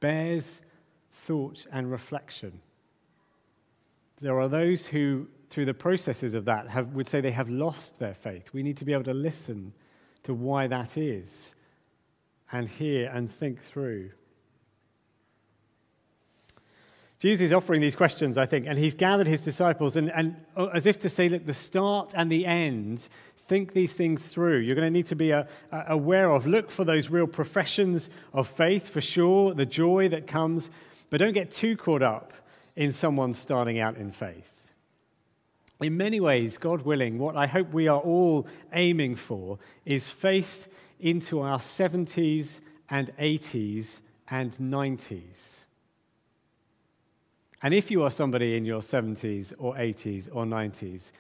bears 0.03 0.61
thought 1.11 1.65
and 1.73 1.91
reflection. 1.91 2.61
There 4.21 4.39
are 4.39 4.49
those 4.49 4.89
who, 4.89 5.29
through 5.49 5.65
the 5.65 5.75
processes 5.75 6.35
of 6.35 6.45
that, 6.45 6.69
have, 6.69 6.89
would 6.89 7.09
say 7.09 7.21
they 7.21 7.31
have 7.31 7.49
lost 7.49 7.99
their 7.99 8.13
faith. 8.13 8.51
We 8.53 8.63
need 8.63 8.77
to 8.79 8.85
be 8.85 8.93
able 8.93 9.05
to 9.05 9.15
listen 9.15 9.73
to 10.25 10.35
why 10.35 10.67
that 10.67 10.99
is 10.99 11.55
and 12.53 12.69
hear 12.69 13.11
and 13.13 13.33
think 13.33 13.63
through. 13.63 14.11
Jesus 17.19 17.47
is 17.47 17.53
offering 17.53 17.81
these 17.81 17.95
questions, 17.95 18.37
I 18.37 18.47
think, 18.47 18.67
and 18.67 18.77
he's 18.79 18.97
gathered 18.97 19.29
his 19.29 19.43
disciples, 19.43 19.95
and, 19.95 20.11
and 20.11 20.45
uh, 20.57 20.67
as 20.67 20.87
if 20.87 20.99
to 21.01 21.09
say, 21.09 21.29
look, 21.29 21.47
the 21.47 21.55
start 21.55 22.11
and 22.17 22.31
the 22.31 22.45
end, 22.45 23.09
think 23.37 23.75
these 23.75 23.93
things 23.93 24.23
through. 24.23 24.59
You're 24.59 24.75
going 24.75 24.87
to 24.87 24.91
need 24.91 25.07
to 25.07 25.15
be 25.15 25.31
a, 25.31 25.47
a 25.71 25.85
aware 25.89 26.33
of, 26.33 26.47
look 26.47 26.71
for 26.71 26.85
those 26.85 27.11
real 27.11 27.29
professions 27.29 28.11
of 28.33 28.49
faith, 28.49 28.89
for 28.91 29.01
sure, 29.01 29.55
the 29.55 29.67
joy 29.67 30.09
that 30.09 30.27
comes, 30.27 30.69
but 31.11 31.19
don't 31.19 31.33
get 31.33 31.51
too 31.51 31.77
caught 31.77 32.03
up 32.03 32.33
in 32.75 32.93
someone 32.93 33.35
starting 33.35 33.79
out 33.79 33.97
in 33.97 34.11
faith. 34.11 34.71
In 35.81 35.97
many 35.97 36.19
ways, 36.19 36.59
God 36.59 36.83
willing, 36.83 37.19
what 37.19 37.37
I 37.37 37.47
hope 37.47 37.73
we 37.73 37.89
are 37.89 38.01
all 38.01 38.47
aiming 38.73 39.17
for 39.17 39.59
is 39.85 40.11
faith 40.11 40.69
into 41.03 41.41
our 41.41 41.59
70s 41.59 42.61
and 42.89 43.15
80s 43.19 44.01
and 44.31 44.53
90s. 44.53 45.65
And 47.63 47.75
if 47.75 47.91
you 47.91 48.03
are 48.03 48.11
somebody 48.11 48.57
in 48.57 48.65
your 48.65 48.81
70s 48.81 49.53
or 49.59 49.75
80s 49.75 50.29
or 50.33 50.45
90s, 50.45 51.13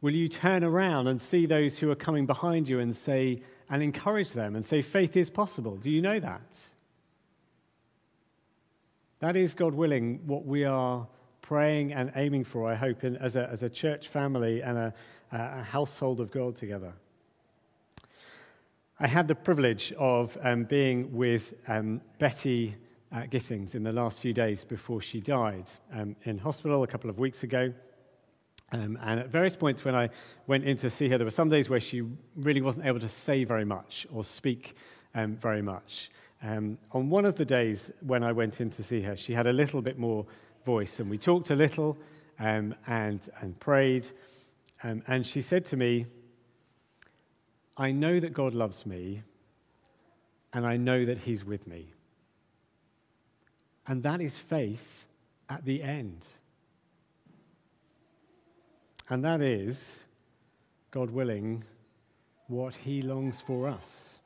Will 0.00 0.14
you 0.14 0.28
turn 0.28 0.62
around 0.62 1.08
and 1.08 1.20
see 1.20 1.46
those 1.46 1.78
who 1.78 1.90
are 1.90 1.96
coming 1.96 2.26
behind 2.26 2.68
you 2.68 2.80
and 2.80 2.94
say, 2.94 3.40
and 3.70 3.82
encourage 3.82 4.32
them 4.32 4.54
and 4.54 4.64
say, 4.64 4.82
faith 4.82 5.16
is 5.16 5.30
possible? 5.30 5.76
Do 5.76 5.90
you 5.90 6.02
know 6.02 6.20
that? 6.20 6.68
That 9.20 9.36
is, 9.36 9.54
God 9.54 9.74
willing, 9.74 10.20
what 10.26 10.44
we 10.44 10.64
are 10.64 11.08
praying 11.40 11.92
and 11.92 12.12
aiming 12.14 12.44
for, 12.44 12.70
I 12.70 12.74
hope, 12.74 13.04
in, 13.04 13.16
as, 13.16 13.36
a, 13.36 13.48
as 13.48 13.62
a 13.62 13.70
church 13.70 14.08
family 14.08 14.62
and 14.62 14.76
a, 14.76 14.94
a 15.32 15.62
household 15.62 16.20
of 16.20 16.30
God 16.30 16.56
together. 16.56 16.92
I 18.98 19.08
had 19.08 19.28
the 19.28 19.34
privilege 19.34 19.92
of 19.98 20.38
um, 20.42 20.64
being 20.64 21.14
with 21.14 21.60
um, 21.68 22.00
Betty 22.18 22.76
uh, 23.12 23.26
Gittings 23.26 23.74
in 23.74 23.82
the 23.82 23.92
last 23.92 24.20
few 24.20 24.32
days 24.32 24.64
before 24.64 25.02
she 25.02 25.20
died 25.20 25.70
um, 25.92 26.16
in 26.24 26.38
hospital 26.38 26.82
a 26.82 26.86
couple 26.86 27.10
of 27.10 27.18
weeks 27.18 27.42
ago. 27.42 27.74
Um, 28.72 28.98
and 29.02 29.20
at 29.20 29.28
various 29.28 29.54
points 29.54 29.84
when 29.84 29.94
I 29.94 30.08
went 30.46 30.64
in 30.64 30.78
to 30.78 30.88
see 30.88 31.10
her, 31.10 31.18
there 31.18 31.26
were 31.26 31.30
some 31.30 31.50
days 31.50 31.68
where 31.68 31.78
she 31.78 32.04
really 32.36 32.62
wasn't 32.62 32.86
able 32.86 33.00
to 33.00 33.08
say 33.08 33.44
very 33.44 33.66
much 33.66 34.06
or 34.10 34.24
speak 34.24 34.76
um, 35.14 35.36
very 35.36 35.60
much. 35.60 36.10
Um, 36.42 36.78
on 36.92 37.10
one 37.10 37.26
of 37.26 37.34
the 37.34 37.44
days 37.44 37.92
when 38.00 38.24
I 38.24 38.32
went 38.32 38.62
in 38.62 38.70
to 38.70 38.82
see 38.82 39.02
her, 39.02 39.14
she 39.14 39.34
had 39.34 39.46
a 39.46 39.52
little 39.52 39.82
bit 39.82 39.98
more 39.98 40.24
voice, 40.64 41.00
and 41.00 41.10
we 41.10 41.18
talked 41.18 41.50
a 41.50 41.56
little 41.56 41.98
um, 42.38 42.74
and, 42.86 43.28
and 43.42 43.60
prayed. 43.60 44.06
Um, 44.82 45.02
and 45.06 45.26
she 45.26 45.42
said 45.42 45.66
to 45.66 45.76
me, 45.76 46.06
I 47.76 47.92
know 47.92 48.20
that 48.20 48.32
God 48.32 48.54
loves 48.54 48.86
me, 48.86 49.22
and 50.52 50.66
I 50.66 50.76
know 50.76 51.04
that 51.04 51.18
He's 51.18 51.44
with 51.44 51.66
me. 51.66 51.92
And 53.86 54.02
that 54.02 54.20
is 54.20 54.38
faith 54.38 55.06
at 55.48 55.64
the 55.64 55.82
end. 55.82 56.26
And 59.08 59.24
that 59.24 59.40
is, 59.40 60.00
God 60.90 61.10
willing, 61.10 61.62
what 62.48 62.74
He 62.74 63.02
longs 63.02 63.40
for 63.40 63.68
us. 63.68 64.18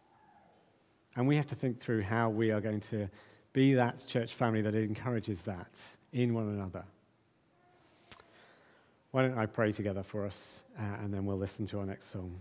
And 1.16 1.26
we 1.26 1.36
have 1.36 1.46
to 1.48 1.54
think 1.54 1.78
through 1.80 2.02
how 2.02 2.30
we 2.30 2.50
are 2.50 2.60
going 2.60 2.80
to 2.80 3.08
be 3.52 3.74
that 3.74 4.04
church 4.06 4.32
family 4.32 4.62
that 4.62 4.74
encourages 4.74 5.42
that 5.42 5.80
in 6.12 6.34
one 6.34 6.48
another. 6.48 6.84
Why 9.10 9.22
don't 9.22 9.36
I 9.36 9.46
pray 9.46 9.72
together 9.72 10.04
for 10.04 10.24
us, 10.24 10.62
uh, 10.78 10.82
and 11.02 11.12
then 11.12 11.26
we'll 11.26 11.36
listen 11.36 11.66
to 11.66 11.80
our 11.80 11.86
next 11.86 12.06
song. 12.12 12.40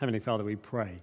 Heavenly 0.00 0.18
Father, 0.18 0.42
we 0.42 0.56
pray 0.56 1.02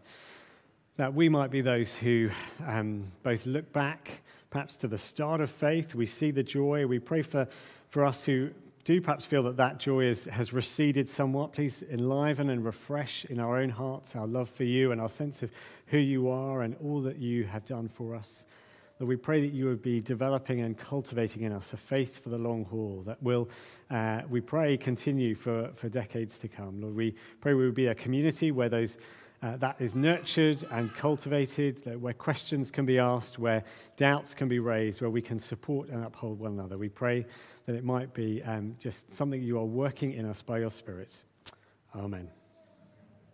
that 0.98 1.14
we 1.14 1.30
might 1.30 1.50
be 1.50 1.62
those 1.62 1.96
who 1.96 2.30
um, 2.68 3.06
both 3.24 3.46
look 3.46 3.72
back, 3.72 4.22
perhaps 4.50 4.76
to 4.78 4.88
the 4.90 4.98
start 4.98 5.40
of 5.40 5.50
faith, 5.50 5.96
we 5.96 6.06
see 6.06 6.30
the 6.30 6.44
joy. 6.44 6.86
We 6.86 7.00
pray 7.00 7.22
for, 7.22 7.48
for 7.88 8.04
us 8.04 8.26
who 8.26 8.50
do 8.84 9.00
perhaps 9.00 9.24
feel 9.24 9.44
that 9.44 9.56
that 9.56 9.78
joy 9.78 10.02
is, 10.02 10.26
has 10.26 10.52
receded 10.52 11.08
somewhat. 11.08 11.54
Please 11.54 11.86
enliven 11.90 12.50
and 12.50 12.66
refresh 12.66 13.24
in 13.24 13.40
our 13.40 13.58
own 13.58 13.70
hearts 13.70 14.14
our 14.14 14.28
love 14.28 14.50
for 14.50 14.66
you 14.66 14.92
and 14.92 15.00
our 15.00 15.08
sense 15.08 15.42
of 15.42 15.52
who 15.88 15.98
you 15.98 16.30
are 16.30 16.62
and 16.62 16.76
all 16.84 17.02
that 17.02 17.18
you 17.18 17.46
have 17.46 17.64
done 17.64 17.88
for 17.88 18.14
us. 18.14 18.46
Lord, 19.02 19.10
we 19.10 19.16
pray 19.16 19.42
that 19.42 19.52
you 19.52 19.66
would 19.66 19.82
be 19.82 20.00
developing 20.00 20.62
and 20.62 20.78
cultivating 20.78 21.42
in 21.42 21.52
us 21.52 21.74
a 21.74 21.78
faith 21.78 22.22
for 22.22 22.30
the 22.30 22.38
long 22.38 22.66
haul 22.66 23.02
that 23.08 23.22
will, 23.24 23.50
uh, 23.90 24.22
we 24.30 24.42
pray, 24.42 24.78
continue 24.78 25.34
for, 25.34 25.72
for 25.74 25.90
decades 25.90 26.38
to 26.38 26.48
come. 26.48 26.80
Lord, 26.80 26.94
we 26.94 27.16
pray 27.40 27.56
we 27.56 27.66
would 27.66 27.74
be 27.74 27.88
a 27.88 27.96
community 27.96 28.52
where 28.52 28.70
those 28.70 29.00
uh, 29.42 29.58
that 29.58 29.82
is 29.82 29.96
nurtured 29.96 30.64
and 30.70 30.94
cultivated, 30.94 32.00
where 32.00 32.14
questions 32.14 32.70
can 32.70 32.86
be 32.86 33.00
asked, 33.00 33.40
where 33.40 33.64
doubts 33.98 34.36
can 34.36 34.48
be 34.48 34.60
raised, 34.60 35.02
where 35.02 35.10
we 35.10 35.24
can 35.24 35.40
support 35.40 35.90
and 35.90 36.06
uphold 36.06 36.38
one 36.38 36.52
another. 36.52 36.78
We 36.78 36.90
pray 36.90 37.26
that 37.66 37.74
it 37.74 37.84
might 37.84 38.14
be 38.14 38.44
um, 38.44 38.76
just 38.78 39.12
something 39.12 39.42
you 39.42 39.58
are 39.58 39.66
working 39.66 40.14
in 40.14 40.28
us 40.28 40.44
by 40.44 40.60
your 40.60 40.70
Spirit. 40.70 41.24
Amen. 41.96 42.30